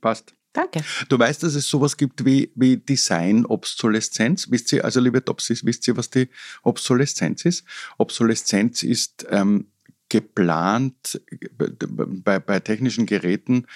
passt. 0.00 0.35
Danke. 0.56 0.82
Du 1.08 1.18
weißt, 1.18 1.42
dass 1.42 1.54
es 1.54 1.68
sowas 1.68 1.96
gibt 1.96 2.24
wie, 2.24 2.50
wie 2.54 2.76
Design-Obsoleszenz. 2.76 4.50
Wisst 4.50 4.72
ihr, 4.72 4.84
also 4.84 5.00
liebe 5.00 5.24
Topsis, 5.24 5.64
wisst 5.64 5.86
ihr, 5.88 5.96
was 5.96 6.10
die 6.10 6.28
Obsoleszenz 6.62 7.44
ist? 7.44 7.64
Obsoleszenz 7.98 8.82
ist 8.82 9.26
ähm, 9.30 9.66
geplant, 10.08 11.20
bei, 11.58 12.38
bei 12.38 12.60
technischen 12.60 13.06
Geräten 13.06 13.66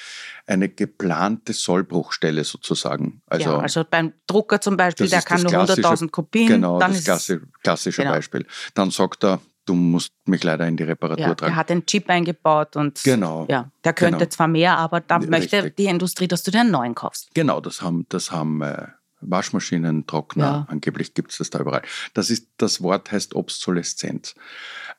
eine 0.47 0.69
geplante 0.69 1.53
Sollbruchstelle 1.53 2.45
sozusagen. 2.45 3.21
Also, 3.27 3.51
ja, 3.51 3.59
also 3.59 3.85
beim 3.89 4.13
Drucker 4.27 4.61
zum 4.61 4.77
Beispiel, 4.77 5.09
der 5.09 5.23
kann 5.23 5.43
nur 5.43 5.51
klassische- 5.51 5.83
100.000 5.83 6.11
Kopien. 6.11 6.47
genau, 6.47 6.79
das 6.79 6.99
ist, 6.99 7.05
klassi 7.05 7.41
klassische 7.63 8.03
genau. 8.03 8.15
Beispiel. 8.15 8.47
Dann 8.75 8.91
sagt 8.91 9.25
er, 9.25 9.41
du 9.67 9.75
musst 9.75 10.13
mich 10.27 10.43
leider 10.43 10.67
in 10.67 10.77
die 10.77 10.83
Reparatur 10.83 11.27
ja, 11.27 11.35
tragen. 11.35 11.53
der 11.53 11.57
hat 11.57 11.71
einen 11.71 11.87
Chip 11.87 12.09
eingebaut 12.09 12.77
und 12.77 13.03
Genau. 13.05 13.47
ja, 13.49 13.71
der 13.85 13.93
könnte 13.93 14.19
Genau. 14.19 14.31
zwar 14.31 14.49
mehr, 14.49 14.77
aber 14.79 15.01
da 15.01 15.17
Richtig. 15.17 15.31
möchte 15.31 15.71
die 15.71 15.85
Industrie, 15.87 16.27
dass 16.29 16.43
du 16.43 16.51
dir 16.51 16.61
einen 16.61 16.71
neuen 16.71 16.95
kaufst. 16.95 17.31
Genau, 17.35 17.61
das 17.61 17.83
haben, 17.83 18.07
das 18.09 18.33
haben 18.33 18.63
äh, 18.63 18.87
Waschmaschinen, 19.21 20.07
Trockner, 20.07 20.45
Ja. 20.45 20.67
angeblich 20.69 21.15
gibt 21.15 21.33
es 21.33 21.39
das 21.39 21.51
da 21.51 21.61
überall. 21.61 21.83
Das 22.15 22.31
ist, 22.31 22.49
das 22.57 22.83
Wort 22.83 23.13
heißt 23.13 23.35
Obsoleszenz. 23.35 24.35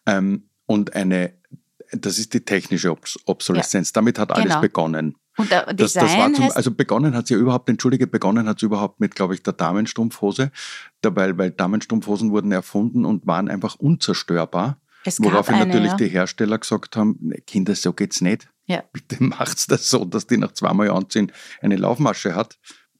Ähm, 0.05 0.43
und 0.67 0.95
eine, 0.95 1.33
das 1.91 2.17
ist 2.19 2.33
die 2.33 2.45
technische 2.45 2.91
Obs 2.91 3.19
Obsoleszenz. 3.25 3.91
Damit 3.91 4.19
hat 4.19 4.31
alles 4.31 4.45
Genau. 4.45 4.61
begonnen. 4.61 5.15
Und 5.37 5.49
der 5.51 5.73
Das, 5.73 5.93
Design 5.93 6.07
das 6.07 6.17
war 6.17 6.33
zum, 6.33 6.51
also 6.55 6.71
begonnen 6.71 7.15
hat 7.15 7.27
sie 7.27 7.35
ja 7.35 7.39
überhaupt, 7.39 7.69
entschuldige, 7.69 8.07
begonnen 8.07 8.47
hat 8.47 8.59
sie 8.59 8.65
überhaupt 8.65 8.99
mit, 8.99 9.15
glaube 9.15 9.33
ich, 9.33 9.43
der 9.43 9.53
Damenstrumpfhose, 9.53 10.51
da, 11.01 11.15
weil, 11.15 11.37
weil 11.37 11.51
Damenstrumpfhosen 11.51 12.31
wurden 12.31 12.51
erfunden 12.51 13.05
und 13.05 13.25
waren 13.27 13.49
einfach 13.49 13.75
unzerstörbar. 13.75 14.79
es 15.05 15.17
gab 15.17 15.31
Woraufhin 15.31 15.55
eine, 15.55 15.67
natürlich 15.67 15.91
ja. 15.91 15.97
die 15.97 16.07
Hersteller 16.09 16.57
gesagt 16.57 16.95
haben, 16.97 17.17
"Nee, 17.21 17.41
Kinder, 17.47 17.75
so 17.75 17.93
geht's 17.93 18.21
nicht. 18.21 18.49
Ja. 18.65 18.83
Bitte 18.91 19.23
macht's 19.23 19.67
das 19.67 19.89
so, 19.89 20.05
dass 20.05 20.27
die 20.27 20.37
nach 20.37 20.51
zweimal 20.53 20.91
anziehen 20.91 21.31
eine 21.61 21.77
Laufmasche 21.77 22.35
hat, 22.35 22.57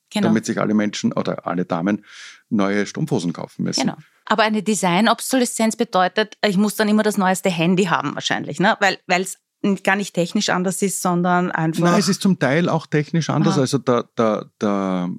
genau, 0.09 0.27
damit 0.27 0.45
sich 0.45 0.59
alle 0.59 0.73
Menschen 0.73 1.13
oder 1.13 1.45
alle 1.45 1.65
Damen 1.65 2.05
neue 2.49 2.85
Strumpfhosen 2.85 3.33
kaufen 3.33 3.63
müssen. 3.63 3.81
genau. 3.81 3.97
Aber 4.25 4.43
eine 4.43 4.63
Design-Obsoleszenz 4.63 5.75
bedeutet, 5.75 6.37
ich 6.45 6.55
muss 6.55 6.75
dann 6.75 6.87
immer 6.87 7.03
das 7.03 7.17
neueste 7.17 7.49
Handy 7.49 7.85
haben 7.85 8.15
wahrscheinlich, 8.15 8.59
ne? 8.59 8.77
weil 8.79 9.21
es 9.21 9.39
gar 9.83 9.95
nicht 9.95 10.13
technisch 10.13 10.49
anders 10.49 10.81
ist, 10.81 11.01
sondern 11.01 11.51
einfach... 11.51 11.83
Nein, 11.83 11.99
es 11.99 12.09
ist 12.09 12.21
zum 12.21 12.39
Teil 12.39 12.67
auch 12.67 12.87
technisch 12.87 13.29
anders. 13.29 13.53
Aha. 13.53 13.61
Also 13.61 13.77
da, 13.77 14.05
da, 14.15 14.45
da, 14.57 15.09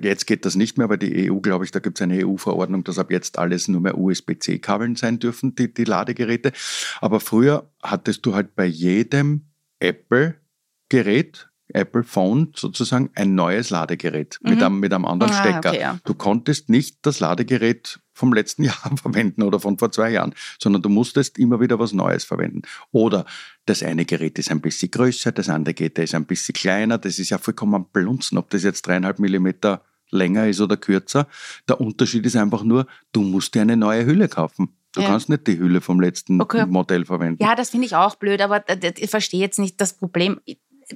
jetzt 0.00 0.26
geht 0.26 0.44
das 0.44 0.56
nicht 0.56 0.78
mehr, 0.78 0.88
weil 0.88 0.98
die 0.98 1.30
EU, 1.30 1.38
glaube 1.40 1.64
ich, 1.64 1.70
da 1.70 1.78
gibt 1.78 1.98
es 1.98 2.02
eine 2.02 2.26
EU-Verordnung, 2.26 2.82
dass 2.84 2.98
ab 2.98 3.10
jetzt 3.10 3.38
alles 3.38 3.68
nur 3.68 3.80
mehr 3.80 3.96
USB-C-Kabeln 3.96 4.96
sein 4.96 5.18
dürfen, 5.18 5.54
die, 5.54 5.72
die 5.72 5.84
Ladegeräte. 5.84 6.52
Aber 7.00 7.20
früher 7.20 7.70
hattest 7.82 8.26
du 8.26 8.34
halt 8.34 8.56
bei 8.56 8.64
jedem 8.64 9.46
Apple-Gerät, 9.78 11.51
Apple 11.74 12.02
Phone 12.04 12.52
sozusagen, 12.54 13.10
ein 13.14 13.34
neues 13.34 13.70
Ladegerät 13.70 14.38
mit, 14.42 14.58
Mhm. 14.58 14.62
einem, 14.64 14.80
mit 14.80 14.92
einem 14.92 15.04
anderen 15.04 15.32
Ah, 15.32 15.40
Stecker. 15.40 15.70
okay, 15.70 15.80
ja. 15.80 15.98
Du 16.04 16.14
konntest 16.14 16.68
nicht 16.68 16.98
das 17.02 17.20
Ladegerät 17.20 18.00
vom 18.14 18.32
letzten 18.32 18.62
Jahr 18.64 18.96
verwenden 19.00 19.42
oder 19.42 19.58
von 19.60 19.78
vor 19.78 19.90
zwei 19.90 20.10
Jahren, 20.10 20.34
sondern 20.58 20.82
du 20.82 20.88
musstest 20.88 21.38
immer 21.38 21.60
wieder 21.60 21.78
was 21.78 21.92
Neues 21.92 22.24
verwenden. 22.24 22.62
Oder 22.90 23.24
das 23.66 23.82
eine 23.82 24.04
Gerät 24.04 24.38
ist 24.38 24.50
ein 24.50 24.60
bisschen 24.60 24.90
größer, 24.90 25.32
das 25.32 25.48
andere 25.48 25.74
Gerät 25.74 25.98
ist 25.98 26.14
ein 26.14 26.26
bisschen 26.26 26.54
kleiner. 26.54 26.98
Das 26.98 27.18
ist 27.18 27.30
ja 27.30 27.38
vollkommen 27.38 27.86
blunzen, 27.92 28.38
ob 28.38 28.50
das 28.50 28.62
jetzt 28.64 28.86
dreieinhalb 28.86 29.18
Millimeter 29.18 29.82
länger 30.10 30.46
ist 30.46 30.60
oder 30.60 30.76
kürzer. 30.76 31.26
Der 31.68 31.80
Unterschied 31.80 32.26
ist 32.26 32.36
einfach 32.36 32.64
nur, 32.64 32.86
du 33.12 33.22
musst 33.22 33.54
dir 33.54 33.62
eine 33.62 33.76
neue 33.78 34.04
Hülle 34.04 34.28
kaufen. 34.28 34.76
Du 34.94 35.00
Ja. 35.00 35.06
kannst 35.06 35.30
nicht 35.30 35.46
die 35.46 35.58
Hülle 35.58 35.80
vom 35.80 36.00
letzten 36.00 36.38
Okay. 36.38 36.66
Modell 36.66 37.06
verwenden. 37.06 37.42
Ja, 37.42 37.54
das 37.54 37.70
finde 37.70 37.86
ich 37.86 37.96
auch 37.96 38.16
blöd, 38.16 38.42
aber 38.42 38.62
ich 38.98 39.08
verstehe 39.08 39.40
jetzt 39.40 39.58
nicht 39.58 39.80
das 39.80 39.96
Problem. 39.96 40.38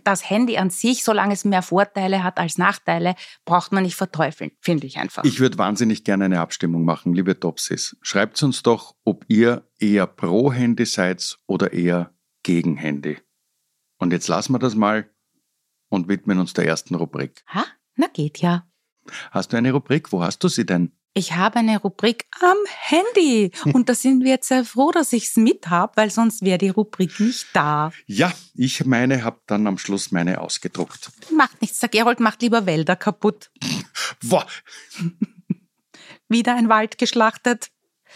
Das 0.05 0.29
Handy 0.29 0.59
an 0.59 0.71
sich, 0.71 1.05
solange 1.05 1.35
es 1.35 1.45
mehr 1.45 1.63
Vorteile 1.63 2.23
hat 2.23 2.39
als 2.39 2.59
Nachteile, 2.59 3.15
braucht 3.45 3.73
man 3.73 3.83
nicht 3.83 3.97
verteufeln, 3.97 4.53
finde 4.61 4.87
ich 4.87 4.99
einfach. 4.99 5.25
Ich 5.25 5.41
würde 5.41 5.59
wahnsinnig 5.59 6.05
gerne 6.05 6.27
eine 6.27 6.41
Abstimmung 6.41 6.85
machen, 6.85 7.15
liebe 7.15 7.39
Topsis. 7.39 7.97
Schreibt 8.03 8.43
uns 8.43 8.63
doch, 8.63 8.95
ob 9.05 9.25
ihr 9.29 9.69
eher 9.79 10.07
pro 10.07 10.53
Handy 10.53 10.87
seid 10.87 11.39
oder 11.47 11.73
eher 11.73 12.15
gegen 12.43 12.77
Handy. 12.77 13.19
Und 13.99 14.13
jetzt 14.13 14.29
lassen 14.29 14.53
wir 14.53 14.59
das 14.59 14.75
mal 14.75 15.09
und 15.89 16.09
widmen 16.09 16.39
uns 16.39 16.53
der 16.53 16.67
ersten 16.67 16.95
Rubrik. 16.95 17.43
ha? 17.47 17.65
Na 17.97 18.09
geht 18.09 18.39
ja. 18.39 18.67
Hast 19.31 19.53
du 19.53 19.57
eine 19.57 19.73
Rubrik? 19.73 20.13
Wo 20.13 20.23
hast 20.23 20.41
du 20.45 20.49
sie 20.49 20.67
denn? 20.67 20.93
Ich 21.19 21.33
habe 21.33 21.61
eine 21.61 21.81
Rubrik 21.81 22.27
am 22.43 22.59
Handy 22.69 23.51
und 23.73 23.89
da 23.89 23.95
sind 23.95 24.23
wir 24.23 24.33
jetzt 24.33 24.49
sehr 24.49 24.67
froh, 24.67 24.91
dass 24.91 25.15
ich 25.15 25.29
es 25.29 25.37
mit 25.37 25.71
habe, 25.71 25.95
weil 25.97 26.11
sonst 26.11 26.43
wäre 26.43 26.59
die 26.59 26.69
Rubrik 26.69 27.19
nicht 27.19 27.47
da. 27.55 27.91
Ja, 28.05 28.35
ich 28.55 28.85
meine, 28.85 29.25
habe 29.25 29.41
dann 29.47 29.67
am 29.67 29.79
Schluss 29.79 30.13
meine 30.13 30.43
ausgedruckt. 30.43 31.11
Macht 31.33 31.63
nichts, 31.63 31.81
der 31.81 31.89
Gerold 31.89 32.21
macht 32.21 32.43
lieber 32.43 32.67
Wälder 32.67 32.97
kaputt. 32.97 33.51
Wow, 34.21 34.45
Wieder 36.29 36.55
ein 36.55 36.69
Wald 36.69 36.99
geschlachtet. 36.99 37.71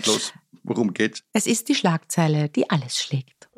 los, 0.04 0.34
worum 0.62 0.92
geht's? 0.92 1.22
Es 1.32 1.46
ist 1.46 1.70
die 1.70 1.74
Schlagzeile, 1.76 2.50
die 2.50 2.68
alles 2.68 2.98
schlägt. 2.98 3.48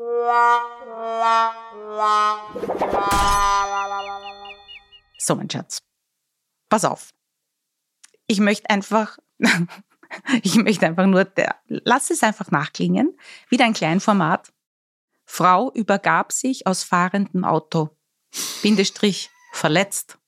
So, 5.18 5.34
mein 5.34 5.50
Schatz. 5.50 5.82
Pass 6.68 6.84
auf. 6.84 7.10
Ich 8.28 8.38
möchte 8.38 8.70
einfach, 8.70 9.18
ich 10.42 10.56
möchte 10.56 10.86
einfach 10.86 11.06
nur, 11.06 11.24
der, 11.24 11.56
lass 11.66 12.10
es 12.10 12.22
einfach 12.22 12.50
nachklingen. 12.50 13.16
Wieder 13.48 13.64
ein 13.64 13.74
Kleinformat. 13.74 14.52
Frau 15.24 15.72
übergab 15.72 16.32
sich 16.32 16.66
aus 16.66 16.82
fahrendem 16.82 17.44
Auto. 17.44 17.96
Bindestrich, 18.62 19.30
verletzt. 19.52 20.18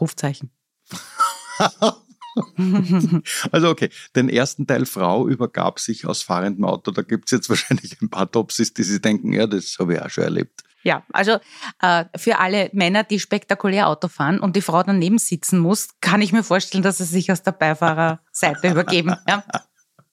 Rufzeichen. 0.00 0.50
also 3.50 3.68
okay, 3.68 3.90
den 4.14 4.28
ersten 4.28 4.66
Teil 4.66 4.86
Frau 4.86 5.26
übergab 5.28 5.80
sich 5.80 6.06
aus 6.06 6.22
fahrendem 6.22 6.64
Auto. 6.64 6.90
Da 6.92 7.02
gibt 7.02 7.26
es 7.26 7.32
jetzt 7.32 7.48
wahrscheinlich 7.48 8.00
ein 8.00 8.10
paar 8.10 8.30
Topsis, 8.30 8.72
die 8.74 8.84
sich 8.84 9.00
denken, 9.00 9.32
ja, 9.32 9.46
das 9.46 9.76
habe 9.78 9.94
ich 9.94 10.02
auch 10.02 10.10
schon 10.10 10.24
erlebt. 10.24 10.62
Ja, 10.82 11.04
also 11.12 11.38
äh, 11.80 12.04
für 12.16 12.38
alle 12.38 12.70
Männer, 12.72 13.04
die 13.04 13.18
spektakulär 13.18 13.88
Auto 13.88 14.08
fahren 14.08 14.40
und 14.40 14.56
die 14.56 14.62
Frau 14.62 14.82
daneben 14.82 15.18
sitzen 15.18 15.58
muss, 15.58 15.88
kann 16.00 16.22
ich 16.22 16.32
mir 16.32 16.44
vorstellen, 16.44 16.82
dass 16.82 16.98
sie 16.98 17.04
sich 17.04 17.32
aus 17.32 17.42
der 17.42 17.52
Beifahrerseite 17.52 18.68
übergeben. 18.70 19.16
Ja. 19.26 19.44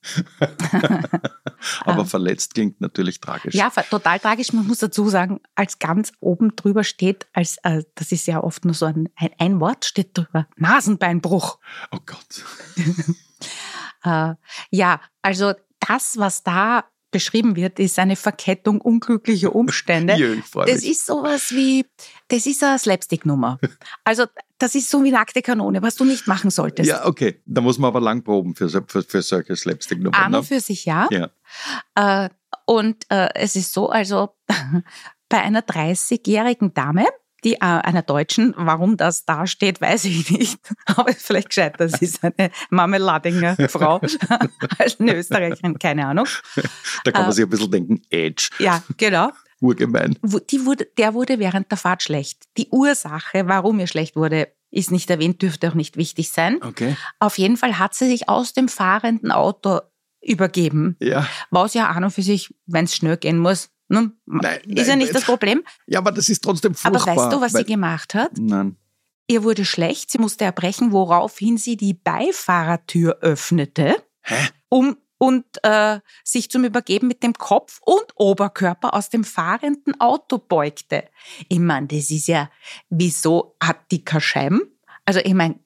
Aber 1.86 2.06
verletzt 2.06 2.54
klingt 2.54 2.80
natürlich 2.82 3.19
tragisch. 3.19 3.56
Ja, 3.56 3.69
total 3.69 4.19
tragisch. 4.19 4.54
Man 4.54 4.67
muss 4.67 4.80
dazu 4.80 5.10
sagen, 5.10 5.39
als 5.56 5.80
ganz 5.80 6.12
oben 6.19 6.56
drüber 6.56 6.84
steht, 6.84 7.28
als 7.34 7.58
äh, 7.63 7.84
das 7.95 8.12
ist 8.12 8.28
ja 8.28 8.43
oft 8.43 8.65
nur 8.65 8.73
so 8.73 8.86
ein, 8.86 9.10
ein, 9.15 9.32
ein 9.39 9.60
Wort 9.60 9.86
steht 9.86 10.17
drüber, 10.17 10.47
Nasenbeinbruch. 10.58 11.60
Oh 11.91 11.99
Gott. 12.06 12.45
äh, 14.04 14.36
ja, 14.69 15.01
also 15.21 15.54
das, 15.80 16.17
was 16.17 16.43
da 16.43 16.86
beschrieben 17.15 17.56
wird, 17.56 17.80
ist 17.80 17.97
eine 17.97 18.17
Verkettung 18.17 18.82
unglücklicher 18.82 19.56
Umstände. 19.56 20.17
das 20.54 20.84
ist 20.84 21.06
sowas 21.06 21.51
wie, 21.51 21.86
das 22.28 22.45
ist 22.45 22.62
eine 22.62 22.78
Slapstick-Nummer. 22.78 23.58
Also 24.04 24.25
das 24.58 24.75
ist 24.75 24.89
so 24.89 25.01
wie 25.01 25.12
nackte 25.12 25.41
Kanone, 25.41 25.82
was 25.82 25.95
du 25.95 26.04
nicht 26.04 26.28
machen 26.28 26.49
solltest. 26.49 26.89
Ja, 26.89 27.06
okay. 27.06 27.41
Da 27.45 27.62
muss 27.62 27.78
man 27.78 27.88
aber 27.88 28.01
lang 28.01 28.21
proben 28.21 28.54
für, 28.54 28.67
für, 28.69 29.01
für 29.01 29.21
solche 29.21 29.56
Slapstick-Nummern. 29.56 30.21
An 30.21 30.32
ne? 30.34 30.43
für 30.43 30.60
sich, 30.60 30.84
ja. 30.84 31.08
ja. 31.10 31.30
Äh, 31.95 32.30
und 32.65 33.10
äh, 33.10 33.30
es 33.34 33.56
ist 33.56 33.71
so, 33.71 33.88
also 33.88 34.36
bei 35.30 35.41
einer 35.41 35.62
30-jährigen 35.62 36.73
Dame, 36.73 37.06
die 37.46 37.54
äh, 37.54 37.60
einer 37.60 38.02
Deutschen. 38.02 38.54
Warum 38.58 38.98
das 38.98 39.26
da 39.26 39.48
steht, 39.48 39.80
weiß 39.80 40.06
ich 40.06 40.30
nicht. 40.32 40.60
Aber 40.88 41.14
vielleicht 41.14 41.50
gescheit, 41.50 41.76
das 41.78 42.02
ist 42.02 42.22
eine 42.24 42.52
Marmeladinger 42.70 43.56
Frau 43.70 44.02
als 44.78 45.00
eine 45.00 45.16
Österreicherin, 45.16 45.80
keine 45.80 46.08
Ahnung. 46.08 46.28
Da 47.06 47.12
kann 47.12 47.22
man 47.22 47.32
äh, 47.32 47.34
sich 47.34 47.46
ein 47.46 47.50
bisschen 47.50 47.72
denken, 47.72 48.02
Edge. 48.10 48.50
Ja, 48.60 48.84
genau. 48.98 49.30
Urgemein. 49.62 50.18
Die 50.50 50.66
wurde, 50.66 50.86
der 50.98 51.14
wurde 51.14 51.40
während 51.40 51.72
der 51.72 51.78
Fahrt 51.78 52.04
schlecht. 52.04 52.44
Die 52.58 52.68
Ursache, 52.70 53.48
warum 53.48 53.80
er 53.80 53.88
schlecht 53.88 54.16
wurde, 54.16 54.50
ist 54.70 54.92
nicht 54.92 55.10
erwähnt, 55.10 55.42
dürfte 55.42 55.70
auch 55.70 55.74
nicht 55.76 55.96
wichtig 55.96 56.30
sein. 56.30 56.62
Okay. 56.62 56.98
Auf 57.20 57.38
jeden 57.38 57.56
Fall 57.56 57.80
hat 57.80 57.94
sie 57.96 58.08
sich 58.08 58.28
aus 58.28 58.54
dem 58.54 58.68
fahrenden 58.68 59.32
Auto 59.32 59.80
übergeben. 60.22 60.98
Ja. 61.00 61.28
Was 61.52 61.74
ja 61.74 61.88
an 61.88 62.04
und 62.04 62.12
für 62.12 62.24
sich, 62.24 62.54
wenn 62.66 62.86
es 62.86 62.96
schnell 62.96 63.18
gehen 63.18 63.38
muss, 63.38 63.70
Ne? 63.88 64.12
Nein, 64.26 64.60
ist 64.62 64.76
nein, 64.76 64.86
ja 64.88 64.95
nicht 64.95 65.15
das 65.15 65.24
Problem. 65.24 65.63
Ja, 65.86 66.00
aber 66.00 66.12
das 66.12 66.30
ist 66.30 66.43
trotzdem 66.43 66.74
furchtbar. 66.74 67.13
Aber 67.13 67.21
weißt 67.24 67.34
du, 67.34 67.41
was 67.41 67.54
sie 67.54 67.65
gemacht 67.65 68.13
hat? 68.13 68.32
Nein. 68.38 68.78
Ihr 69.28 69.43
wurde 69.43 69.65
schlecht, 69.65 70.12
sie 70.12 70.19
musste 70.19 70.45
erbrechen, 70.45 70.91
woraufhin 70.91 71.58
sie 71.58 71.78
die 71.78 71.93
Beifahrertür 71.93 73.17
öffnete, 73.21 73.95
Hä? 74.21 74.36
um 74.69 74.98
und 75.17 75.45
äh, 75.63 76.00
sich 76.24 76.52
zum 76.52 76.65
Übergeben 76.65 77.08
mit 77.08 77.24
dem 77.24 77.34
Kopf 77.34 77.80
und 77.84 78.06
Oberkörper 78.15 78.93
aus 78.93 79.10
dem 79.10 79.24
fahrenden 79.24 80.00
Auto 80.00 80.38
beugte. 80.38 81.06
Ich 81.48 81.60
meine, 81.60 81.88
das 81.88 82.12
ist 82.12 82.28
ja, 82.28 82.50
wieso 82.89 83.56
hat 83.62 83.91
die 83.91 84.04
Scheiben? 84.19 84.62
Also 85.06 85.19
ich 85.24 85.34
meine, 85.34 85.60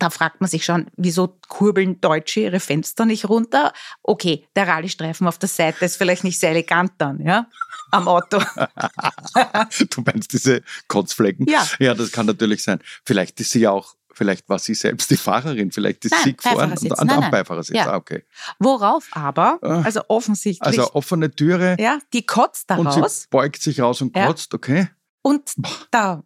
da 0.00 0.10
fragt 0.10 0.40
man 0.40 0.48
sich 0.48 0.64
schon, 0.64 0.86
wieso 0.96 1.36
kurbeln 1.48 2.00
Deutsche 2.00 2.40
ihre 2.40 2.58
Fenster 2.58 3.04
nicht 3.04 3.28
runter? 3.28 3.72
Okay, 4.02 4.46
der 4.56 4.66
Rallye-Streifen 4.66 5.26
auf 5.26 5.38
der 5.38 5.48
Seite 5.48 5.84
ist 5.84 5.96
vielleicht 5.96 6.24
nicht 6.24 6.40
sehr 6.40 6.50
elegant 6.50 6.92
dann, 6.98 7.20
ja? 7.20 7.46
Am 7.92 8.08
Auto. 8.08 8.38
du 9.90 10.00
meinst 10.02 10.32
diese 10.32 10.62
Kotzflecken? 10.88 11.46
Ja. 11.48 11.66
Ja, 11.78 11.94
das 11.94 12.12
kann 12.12 12.26
natürlich 12.26 12.62
sein. 12.62 12.80
Vielleicht 13.04 13.40
ist 13.40 13.50
sie 13.50 13.60
ja 13.60 13.70
auch 13.70 13.94
Vielleicht 14.12 14.50
war 14.50 14.58
sie 14.58 14.74
selbst 14.74 15.10
die 15.10 15.16
Fahrerin, 15.16 15.72
vielleicht 15.72 16.04
ist 16.04 16.10
nein, 16.10 16.20
sie 16.24 16.36
gefahren 16.36 16.72
und 16.76 16.98
an 16.98 17.06
nein, 17.06 17.30
Beifahrersitz. 17.30 17.76
Ja. 17.76 17.92
Ah, 17.92 17.96
okay. 17.96 18.24
Worauf 18.58 19.08
aber, 19.12 19.58
ah. 19.62 19.80
also 19.82 20.02
offensichtlich. 20.08 20.78
Also 20.78 20.92
offene 20.92 21.30
Türe. 21.30 21.76
Ja, 21.78 22.00
die 22.12 22.26
kotzt 22.26 22.68
da 22.68 22.76
und 22.76 22.88
raus. 22.88 23.22
Sie 23.22 23.28
beugt 23.30 23.62
sich 23.62 23.80
raus 23.80 24.02
und 24.02 24.12
kotzt, 24.12 24.52
ja. 24.52 24.56
okay. 24.56 24.88
Und 25.22 25.54
der 25.92 26.22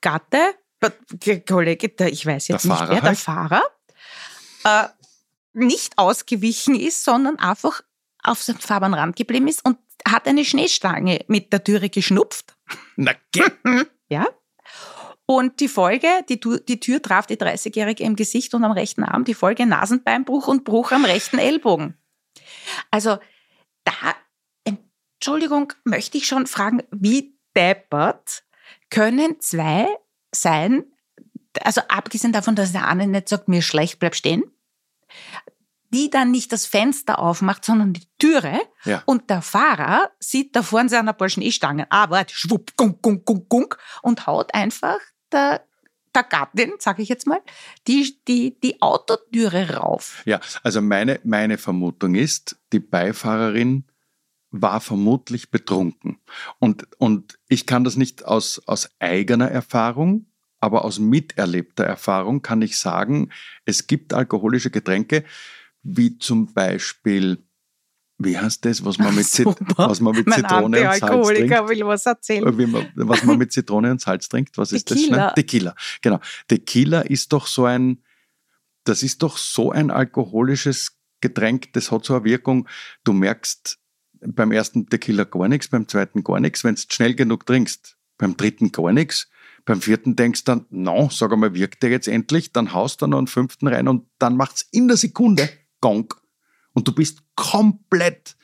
Gatte 0.00 0.54
Kollege, 1.48 1.88
der, 1.88 2.12
ich 2.12 2.26
weiß 2.26 2.48
jetzt 2.48 2.64
der 2.64 2.70
nicht 2.70 2.78
Fahrer 2.78 2.90
wer, 2.90 3.00
der 3.00 3.08
halt. 3.08 3.18
Fahrer, 3.18 3.62
äh, 4.64 4.88
nicht 5.52 5.96
ausgewichen 5.96 6.74
ist, 6.74 7.04
sondern 7.04 7.38
einfach 7.38 7.82
auf 8.22 8.42
seinem 8.42 8.58
Fahrbahnrand 8.58 9.16
geblieben 9.16 9.48
ist 9.48 9.64
und 9.64 9.78
hat 10.06 10.26
eine 10.26 10.44
Schneestange 10.44 11.24
mit 11.28 11.52
der 11.52 11.64
Türe 11.64 11.88
geschnupft. 11.88 12.56
Na, 12.96 13.12
ja. 14.08 14.26
Und 15.24 15.58
die 15.58 15.68
Folge, 15.68 16.08
die, 16.28 16.38
die 16.38 16.80
Tür 16.80 17.02
traf 17.02 17.26
die 17.26 17.36
30-Jährige 17.36 18.04
im 18.04 18.14
Gesicht 18.14 18.54
und 18.54 18.62
am 18.62 18.70
rechten 18.70 19.02
Arm, 19.02 19.24
die 19.24 19.34
Folge 19.34 19.66
Nasenbeinbruch 19.66 20.46
und 20.46 20.64
Bruch 20.64 20.92
am 20.92 21.04
rechten 21.04 21.38
Ellbogen. 21.38 21.98
Also 22.92 23.18
da, 23.82 23.92
Entschuldigung, 24.64 25.72
möchte 25.84 26.18
ich 26.18 26.28
schon 26.28 26.46
fragen, 26.46 26.82
wie 26.92 27.36
deppert 27.56 28.44
können 28.90 29.40
zwei 29.40 29.88
sein, 30.32 30.84
also 31.62 31.80
abgesehen 31.88 32.32
davon, 32.32 32.54
dass 32.54 32.72
der 32.72 32.86
eine 32.88 33.06
nicht 33.06 33.28
sagt, 33.28 33.48
mir 33.48 33.58
ist 33.58 33.66
schlecht, 33.66 33.98
bleib 33.98 34.14
stehen, 34.14 34.44
die 35.90 36.10
dann 36.10 36.30
nicht 36.30 36.52
das 36.52 36.66
Fenster 36.66 37.18
aufmacht, 37.18 37.64
sondern 37.64 37.92
die 37.92 38.06
Türe. 38.18 38.60
Ja. 38.84 39.02
und 39.06 39.30
der 39.30 39.42
Fahrer 39.42 40.10
sieht 40.20 40.54
da 40.54 40.62
vorne 40.62 40.88
seiner 40.88 41.12
Burschen 41.12 41.42
E-Stangen, 41.42 41.86
aber 41.90 42.24
schwupp, 42.30 42.76
gunk, 42.76 43.02
gunk, 43.02 43.24
gunk, 43.24 43.48
gunk. 43.48 43.78
Und 44.02 44.26
haut 44.26 44.54
einfach 44.54 44.98
der 45.32 45.66
der 46.16 46.24
Gattin, 46.24 46.72
sage 46.78 47.02
ich 47.02 47.08
jetzt 47.08 47.26
mal, 47.26 47.40
die, 47.86 48.18
die, 48.26 48.58
die 48.58 48.80
Autotüre 48.80 49.76
rauf. 49.76 50.22
Ja, 50.24 50.40
also 50.62 50.80
meine, 50.80 51.20
meine 51.24 51.58
Vermutung 51.58 52.14
ist, 52.14 52.56
die 52.72 52.80
Beifahrerin 52.80 53.84
war 54.62 54.80
vermutlich 54.80 55.50
betrunken. 55.50 56.18
Und, 56.58 56.86
und 56.98 57.38
ich 57.48 57.66
kann 57.66 57.84
das 57.84 57.96
nicht 57.96 58.24
aus, 58.24 58.60
aus 58.66 58.90
eigener 58.98 59.50
Erfahrung, 59.50 60.26
aber 60.58 60.84
aus 60.84 60.98
miterlebter 60.98 61.84
Erfahrung 61.84 62.42
kann 62.42 62.62
ich 62.62 62.78
sagen, 62.78 63.30
es 63.64 63.86
gibt 63.86 64.14
alkoholische 64.14 64.70
Getränke, 64.70 65.24
wie 65.82 66.18
zum 66.18 66.52
Beispiel, 66.52 67.44
wie 68.18 68.36
heißt 68.38 68.64
das, 68.64 68.84
was 68.84 68.98
man 68.98 69.14
mit, 69.14 69.26
Zit 69.26 69.46
was 69.76 70.00
man 70.00 70.16
mit 70.16 70.32
Zitrone 70.32 70.90
und 70.90 70.98
Salz 70.98 71.26
trinkt? 71.26 71.68
will 71.68 71.86
was 71.86 72.06
erzählen. 72.06 72.58
Wie 72.58 72.66
man, 72.66 72.88
was 72.94 73.22
man 73.24 73.38
mit 73.38 73.52
Zitrone 73.52 73.90
und 73.90 74.00
Salz 74.00 74.28
trinkt, 74.28 74.58
was 74.58 74.72
ist 74.72 74.88
Tequila. 74.88 75.26
das? 75.26 75.34
Tequila. 75.34 75.74
Genau. 76.02 76.20
Tequila 76.48 77.02
ist 77.02 77.32
doch 77.32 77.46
so 77.46 77.66
ein, 77.66 78.02
das 78.84 79.02
ist 79.02 79.22
doch 79.22 79.36
so 79.36 79.70
ein 79.70 79.90
alkoholisches 79.90 80.96
Getränk, 81.20 81.72
das 81.72 81.90
hat 81.90 82.04
so 82.04 82.14
eine 82.14 82.24
Wirkung, 82.24 82.68
du 83.04 83.12
merkst, 83.12 83.78
beim 84.20 84.52
ersten 84.52 84.86
Tequila 84.88 85.24
gar 85.24 85.48
nichts, 85.48 85.68
beim 85.68 85.88
zweiten 85.88 86.24
gar 86.24 86.40
nichts. 86.40 86.64
Wenn 86.64 86.74
du 86.74 86.82
schnell 86.88 87.14
genug 87.14 87.46
trinkst, 87.46 87.96
beim 88.18 88.36
dritten 88.36 88.72
gar 88.72 88.92
nichts. 88.92 89.28
Beim 89.64 89.80
vierten 89.80 90.14
denkst 90.14 90.44
du 90.44 90.52
dann, 90.52 90.66
no, 90.70 91.08
sag 91.10 91.32
einmal, 91.32 91.54
wirkt 91.54 91.82
der 91.82 91.90
jetzt 91.90 92.06
endlich? 92.06 92.52
Dann 92.52 92.72
haust 92.72 93.02
du 93.02 93.06
noch 93.08 93.18
einen 93.18 93.26
fünften 93.26 93.66
rein 93.66 93.88
und 93.88 94.06
dann 94.18 94.36
macht's 94.36 94.66
in 94.70 94.86
der 94.86 94.96
Sekunde 94.96 95.48
Gong. 95.80 96.14
Und 96.72 96.86
du 96.86 96.94
bist 96.94 97.22
komplett 97.34 98.36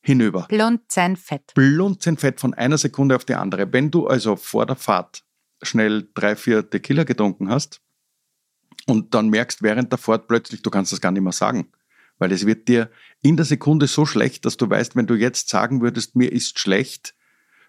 hinüber. 0.00 0.46
Blunzenfett. 0.48 1.52
Blunzenfett 1.54 2.40
von 2.40 2.54
einer 2.54 2.78
Sekunde 2.78 3.16
auf 3.16 3.24
die 3.24 3.34
andere. 3.34 3.72
Wenn 3.72 3.90
du 3.90 4.06
also 4.06 4.36
vor 4.36 4.64
der 4.64 4.76
Fahrt 4.76 5.24
schnell 5.62 6.08
drei, 6.14 6.36
vier 6.36 6.68
Tequila 6.68 7.04
getrunken 7.04 7.50
hast 7.50 7.80
und 8.86 9.14
dann 9.14 9.28
merkst 9.28 9.62
während 9.62 9.92
der 9.92 9.98
Fahrt 9.98 10.26
plötzlich, 10.26 10.62
du 10.62 10.70
kannst 10.70 10.92
das 10.92 11.00
gar 11.00 11.12
nicht 11.12 11.22
mehr 11.22 11.32
sagen 11.32 11.70
weil 12.18 12.32
es 12.32 12.46
wird 12.46 12.68
dir 12.68 12.90
in 13.22 13.36
der 13.36 13.46
Sekunde 13.46 13.86
so 13.86 14.06
schlecht, 14.06 14.44
dass 14.44 14.56
du 14.56 14.68
weißt, 14.68 14.96
wenn 14.96 15.06
du 15.06 15.14
jetzt 15.14 15.48
sagen 15.48 15.80
würdest, 15.80 16.16
mir 16.16 16.32
ist 16.32 16.58
schlecht, 16.58 17.14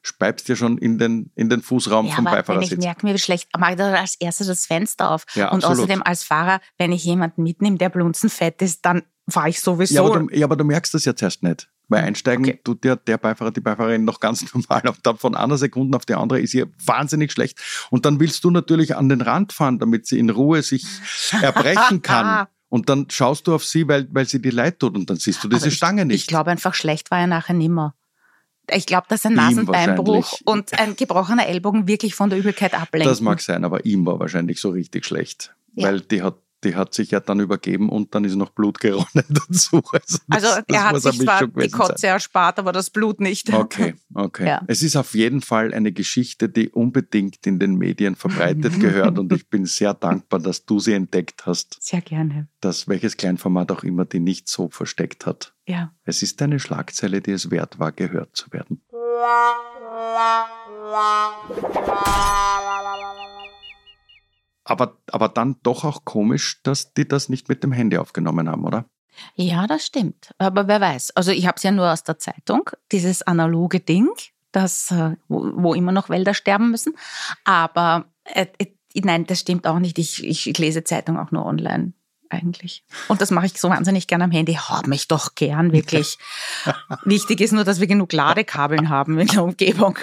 speibst 0.03 0.47
dir 0.47 0.55
schon 0.55 0.77
in 0.77 0.97
den, 0.97 1.31
in 1.35 1.49
den 1.49 1.61
Fußraum 1.61 2.07
ja, 2.07 2.15
vom 2.15 2.27
aber 2.27 2.37
Beifahrersitz. 2.37 2.71
Wenn 2.71 2.79
ich 2.79 2.85
merke, 2.85 3.05
mir 3.05 3.15
ist 3.15 3.23
schlecht, 3.23 3.49
mache 3.57 3.71
ich 3.71 3.77
dann 3.77 3.95
als 3.95 4.15
erstes 4.19 4.47
das 4.47 4.65
Fenster 4.65 5.11
auf. 5.11 5.25
Ja, 5.33 5.49
und 5.51 5.63
absolut. 5.63 5.79
außerdem 5.79 6.03
als 6.03 6.23
Fahrer, 6.23 6.59
wenn 6.77 6.91
ich 6.91 7.03
jemanden 7.05 7.43
mitnehme, 7.43 7.77
der 7.77 7.89
blunzenfett 7.89 8.61
ist, 8.61 8.85
dann 8.85 9.03
fahre 9.29 9.49
ich 9.49 9.61
sowieso. 9.61 9.95
Ja 9.95 10.03
aber, 10.03 10.19
du, 10.19 10.35
ja, 10.35 10.45
aber 10.45 10.57
du 10.57 10.65
merkst 10.65 10.93
das 10.93 11.05
ja 11.05 11.15
zuerst 11.15 11.43
nicht. 11.43 11.69
Weil 11.87 12.01
hm, 12.01 12.07
einsteigen 12.07 12.45
okay. 12.45 12.59
tut 12.63 12.83
der, 12.83 12.95
der 12.95 13.17
Beifahrer, 13.17 13.51
die 13.51 13.61
Beifahrerin 13.61 14.03
noch 14.03 14.19
ganz 14.19 14.45
normal. 14.53 14.81
Und 14.87 14.99
dann 15.03 15.17
von 15.17 15.35
einer 15.35 15.57
Sekunde 15.57 15.97
auf 15.97 16.05
die 16.05 16.15
andere 16.15 16.41
ist 16.41 16.53
ihr 16.53 16.67
wahnsinnig 16.85 17.31
schlecht. 17.31 17.59
Und 17.89 18.05
dann 18.05 18.19
willst 18.19 18.43
du 18.43 18.51
natürlich 18.51 18.95
an 18.95 19.09
den 19.09 19.21
Rand 19.21 19.53
fahren, 19.53 19.79
damit 19.79 20.07
sie 20.07 20.19
in 20.19 20.29
Ruhe 20.29 20.61
sich 20.61 20.85
erbrechen 21.41 22.01
kann. 22.01 22.47
Und 22.73 22.89
dann 22.89 23.05
schaust 23.11 23.45
du 23.45 23.53
auf 23.53 23.63
sie, 23.63 23.87
weil, 23.87 24.07
weil 24.11 24.25
sie 24.25 24.41
dir 24.41 24.51
leid 24.51 24.79
tut 24.79 24.95
und 24.95 25.07
dann 25.07 25.17
siehst 25.17 25.43
du 25.43 25.47
diese 25.47 25.67
ich, 25.67 25.75
Stange 25.75 26.05
nicht. 26.05 26.21
Ich 26.21 26.25
glaube 26.25 26.49
einfach, 26.49 26.73
schlecht 26.73 27.11
war 27.11 27.19
er 27.19 27.27
nachher 27.27 27.53
nimmer. 27.53 27.93
ich 28.71 28.87
glaube, 28.87 29.05
dass 29.09 29.27
ein 29.27 29.35
Nasenbeinbruch 29.35 30.39
und 30.45 30.79
ein 30.79 30.95
gebrochener 30.95 31.45
Ellbogen 31.45 31.87
wirklich 31.87 32.15
von 32.15 32.31
der 32.31 32.39
Übelkeit 32.39 32.73
ablenken. 32.73 33.07
Das 33.07 33.21
mag 33.21 33.41
sein, 33.41 33.63
aber 33.63 33.85
ihm 33.85 34.07
war 34.07 34.19
wahrscheinlich 34.19 34.59
so 34.59 34.71
richtig 34.71 35.05
schlecht. 35.05 35.53
Ja. 35.75 35.89
Weil 35.89 36.01
die 36.01 36.23
hat 36.23 36.37
die 36.63 36.75
hat 36.75 36.93
sich 36.93 37.11
ja 37.11 37.19
dann 37.19 37.39
übergeben 37.39 37.89
und 37.89 38.15
dann 38.15 38.25
ist 38.25 38.35
noch 38.35 38.49
Blut 38.49 38.79
geronnen 38.79 39.05
dazu. 39.29 39.81
Also, 39.91 40.19
das, 40.27 40.29
also 40.29 40.61
er 40.67 40.89
hat 40.89 41.01
sich 41.01 41.19
zwar 41.19 41.47
die 41.47 41.69
Kotze 41.69 41.93
sein. 41.97 42.11
erspart, 42.11 42.59
aber 42.59 42.71
das 42.71 42.89
Blut 42.89 43.19
nicht. 43.19 43.53
Okay, 43.53 43.95
okay. 44.13 44.47
Ja. 44.47 44.61
Es 44.67 44.83
ist 44.83 44.95
auf 44.95 45.15
jeden 45.15 45.41
Fall 45.41 45.73
eine 45.73 45.91
Geschichte, 45.91 46.49
die 46.49 46.69
unbedingt 46.69 47.45
in 47.45 47.59
den 47.59 47.75
Medien 47.75 48.15
verbreitet 48.15 48.79
gehört 48.79 49.19
und 49.19 49.31
ich 49.33 49.49
bin 49.49 49.65
sehr 49.65 49.93
dankbar, 49.93 50.39
dass 50.39 50.65
du 50.65 50.79
sie 50.79 50.93
entdeckt 50.93 51.45
hast. 51.45 51.77
Sehr 51.81 52.01
gerne. 52.01 52.47
Dass 52.61 52.87
welches 52.87 53.17
Kleinformat 53.17 53.71
auch 53.71 53.83
immer 53.83 54.05
die 54.05 54.19
nicht 54.19 54.47
so 54.47 54.69
versteckt 54.69 55.25
hat. 55.25 55.53
Ja. 55.65 55.93
Es 56.05 56.23
ist 56.23 56.41
eine 56.41 56.59
Schlagzeile, 56.59 57.21
die 57.21 57.31
es 57.31 57.51
wert 57.51 57.79
war, 57.79 57.91
gehört 57.91 58.35
zu 58.35 58.51
werden. 58.51 58.81
Aber, 64.65 64.97
aber 65.11 65.29
dann 65.29 65.57
doch 65.63 65.83
auch 65.83 66.05
komisch, 66.05 66.61
dass 66.63 66.93
die 66.93 67.07
das 67.07 67.29
nicht 67.29 67.49
mit 67.49 67.63
dem 67.63 67.71
Handy 67.71 67.97
aufgenommen 67.97 68.49
haben, 68.49 68.65
oder? 68.65 68.85
Ja, 69.35 69.67
das 69.67 69.85
stimmt. 69.85 70.33
Aber 70.37 70.67
wer 70.67 70.81
weiß. 70.81 71.11
Also 71.11 71.31
ich 71.31 71.45
habe 71.45 71.57
es 71.57 71.63
ja 71.63 71.71
nur 71.71 71.91
aus 71.91 72.03
der 72.03 72.17
Zeitung, 72.17 72.69
dieses 72.91 73.21
analoge 73.21 73.79
Ding, 73.79 74.09
das, 74.51 74.91
äh, 74.91 75.15
wo, 75.27 75.51
wo 75.55 75.73
immer 75.73 75.91
noch 75.91 76.09
Wälder 76.09 76.33
sterben 76.33 76.71
müssen. 76.71 76.95
Aber 77.43 78.05
äh, 78.23 78.47
äh, 78.57 78.67
nein, 78.95 79.25
das 79.25 79.41
stimmt 79.41 79.67
auch 79.67 79.79
nicht. 79.79 79.99
Ich, 79.99 80.25
ich 80.25 80.57
lese 80.57 80.83
Zeitung 80.83 81.19
auch 81.19 81.31
nur 81.31 81.45
online 81.45 81.93
eigentlich. 82.33 82.83
Und 83.07 83.21
das 83.21 83.31
mache 83.31 83.45
ich 83.45 83.59
so 83.59 83.69
wahnsinnig 83.69 84.07
gern 84.07 84.21
am 84.21 84.31
Handy. 84.31 84.53
Hab 84.53 84.87
mich 84.87 85.07
doch 85.07 85.35
gern, 85.35 85.71
wirklich. 85.71 86.17
Wichtig 87.05 87.39
ist 87.39 87.53
nur, 87.53 87.63
dass 87.63 87.79
wir 87.79 87.87
genug 87.87 88.11
Ladekabeln 88.11 88.89
haben 88.89 89.19
in 89.19 89.27
der 89.27 89.43
Umgebung. 89.43 89.97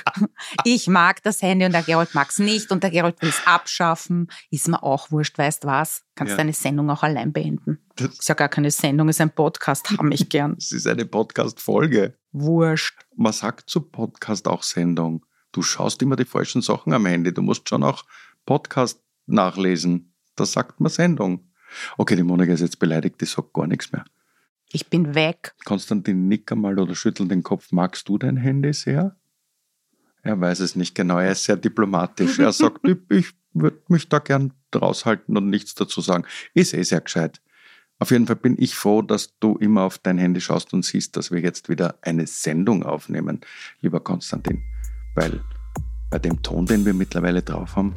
Ich 0.64 0.86
mag 0.86 1.22
das 1.22 1.42
Handy 1.42 1.66
und 1.66 1.72
der 1.72 1.82
Gerold 1.82 2.14
mag 2.14 2.30
es 2.30 2.38
nicht 2.38 2.70
und 2.70 2.82
der 2.82 2.90
Gerold 2.90 3.20
will 3.20 3.28
es 3.28 3.46
abschaffen. 3.46 4.30
Ist 4.50 4.68
mir 4.68 4.82
auch 4.82 5.10
wurscht, 5.10 5.36
weißt 5.36 5.66
was? 5.66 6.04
Kannst 6.14 6.32
ja. 6.32 6.36
deine 6.36 6.52
Sendung 6.52 6.90
auch 6.90 7.02
allein 7.02 7.32
beenden. 7.32 7.78
Das 7.96 8.18
ist 8.18 8.28
ja 8.28 8.34
gar 8.34 8.48
keine 8.48 8.70
Sendung, 8.70 9.08
ist 9.08 9.20
ein 9.20 9.34
Podcast, 9.34 9.90
hab 9.90 10.02
mich 10.02 10.28
gern. 10.28 10.56
Es 10.58 10.72
ist 10.72 10.86
eine 10.86 11.04
Podcast-Folge. 11.04 12.14
Wurscht. 12.32 12.98
Man 13.16 13.32
sagt 13.32 13.68
zu 13.68 13.82
Podcast 13.82 14.46
auch 14.46 14.62
Sendung. 14.62 15.26
Du 15.52 15.62
schaust 15.62 16.00
immer 16.02 16.16
die 16.16 16.24
falschen 16.24 16.62
Sachen 16.62 16.92
am 16.92 17.06
Handy. 17.06 17.34
Du 17.34 17.42
musst 17.42 17.68
schon 17.68 17.82
auch 17.82 18.04
Podcast 18.46 19.02
nachlesen. 19.26 20.14
Da 20.36 20.46
sagt 20.46 20.80
man 20.80 20.90
Sendung. 20.90 21.49
Okay, 21.96 22.16
die 22.16 22.22
Monika 22.22 22.52
ist 22.52 22.60
jetzt 22.60 22.78
beleidigt, 22.78 23.20
die 23.20 23.26
sagt 23.26 23.52
gar 23.52 23.66
nichts 23.66 23.92
mehr. 23.92 24.04
Ich 24.72 24.88
bin 24.88 25.14
weg. 25.14 25.54
Konstantin 25.64 26.28
nicker 26.28 26.54
mal 26.54 26.78
oder 26.78 26.94
schüttelt 26.94 27.30
den 27.30 27.42
Kopf. 27.42 27.72
Magst 27.72 28.08
du 28.08 28.18
dein 28.18 28.36
Handy 28.36 28.72
sehr? 28.72 29.16
Er 30.22 30.40
weiß 30.40 30.60
es 30.60 30.76
nicht 30.76 30.94
genau. 30.94 31.18
Er 31.18 31.32
ist 31.32 31.44
sehr 31.44 31.56
diplomatisch. 31.56 32.38
Er 32.38 32.52
sagt, 32.52 32.80
ich 33.10 33.34
würde 33.52 33.80
mich 33.88 34.08
da 34.08 34.18
gern 34.18 34.52
raushalten 34.74 35.36
und 35.36 35.48
nichts 35.48 35.74
dazu 35.74 36.00
sagen. 36.00 36.24
Ist 36.54 36.74
eh 36.74 36.82
sehr 36.82 37.00
gescheit. 37.00 37.40
Auf 37.98 38.12
jeden 38.12 38.26
Fall 38.26 38.36
bin 38.36 38.56
ich 38.58 38.74
froh, 38.74 39.02
dass 39.02 39.38
du 39.40 39.56
immer 39.56 39.82
auf 39.82 39.98
dein 39.98 40.18
Handy 40.18 40.40
schaust 40.40 40.72
und 40.72 40.84
siehst, 40.84 41.16
dass 41.16 41.30
wir 41.30 41.40
jetzt 41.40 41.68
wieder 41.68 41.98
eine 42.00 42.26
Sendung 42.26 42.82
aufnehmen, 42.82 43.40
lieber 43.80 44.00
Konstantin. 44.00 44.62
Weil 45.14 45.44
bei 46.10 46.18
dem 46.18 46.42
Ton, 46.42 46.64
den 46.64 46.86
wir 46.86 46.94
mittlerweile 46.94 47.42
drauf 47.42 47.76
haben, 47.76 47.94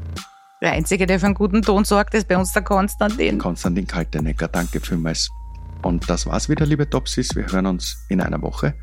der 0.64 0.72
Einzige, 0.72 1.06
der 1.06 1.20
für 1.20 1.28
einen 1.28 1.36
guten 1.36 1.62
Ton 1.62 1.84
sorgt, 1.84 2.14
ist 2.14 2.28
bei 2.28 2.38
uns 2.38 2.54
der 2.54 2.64
Konstantin. 2.64 3.38
Konstantin 3.38 3.86
Kaltenecker, 3.86 4.48
danke 4.48 4.80
vielmals. 4.80 5.30
Und 5.84 6.10
das 6.10 6.26
war's 6.26 6.48
wieder, 6.50 6.66
liebe 6.66 6.90
Topsis. 6.90 7.36
Wir 7.36 7.46
hören 7.46 7.66
uns 7.66 8.06
in 8.10 8.22
einer 8.22 8.42
Woche. 8.42 8.74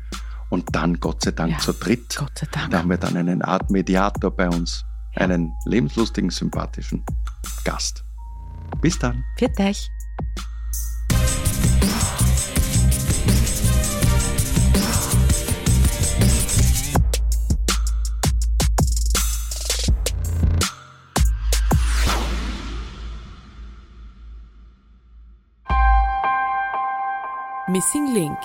Und 0.49 0.75
dann, 0.75 0.99
Gott 0.99 1.23
sei 1.23 1.31
Dank, 1.31 1.53
ja, 1.53 1.57
zu 1.57 1.73
dritt. 1.73 2.15
Gott 2.17 2.37
sei 2.37 2.47
Dank. 2.51 2.71
Da 2.71 2.79
haben 2.79 2.89
wir 2.89 2.97
dann 2.97 3.17
einen 3.17 3.41
Art 3.41 3.71
Mediator 3.71 4.29
bei 4.29 4.47
uns. 4.47 4.85
Ja. 5.15 5.21
Einen 5.23 5.53
lebenslustigen, 5.65 6.29
sympathischen 6.29 7.03
Gast. 7.63 8.03
Bis 8.81 8.99
dann. 8.99 9.23
Viert 9.37 9.59
euch. 9.59 9.89
Missing 27.71 28.13
Link 28.13 28.37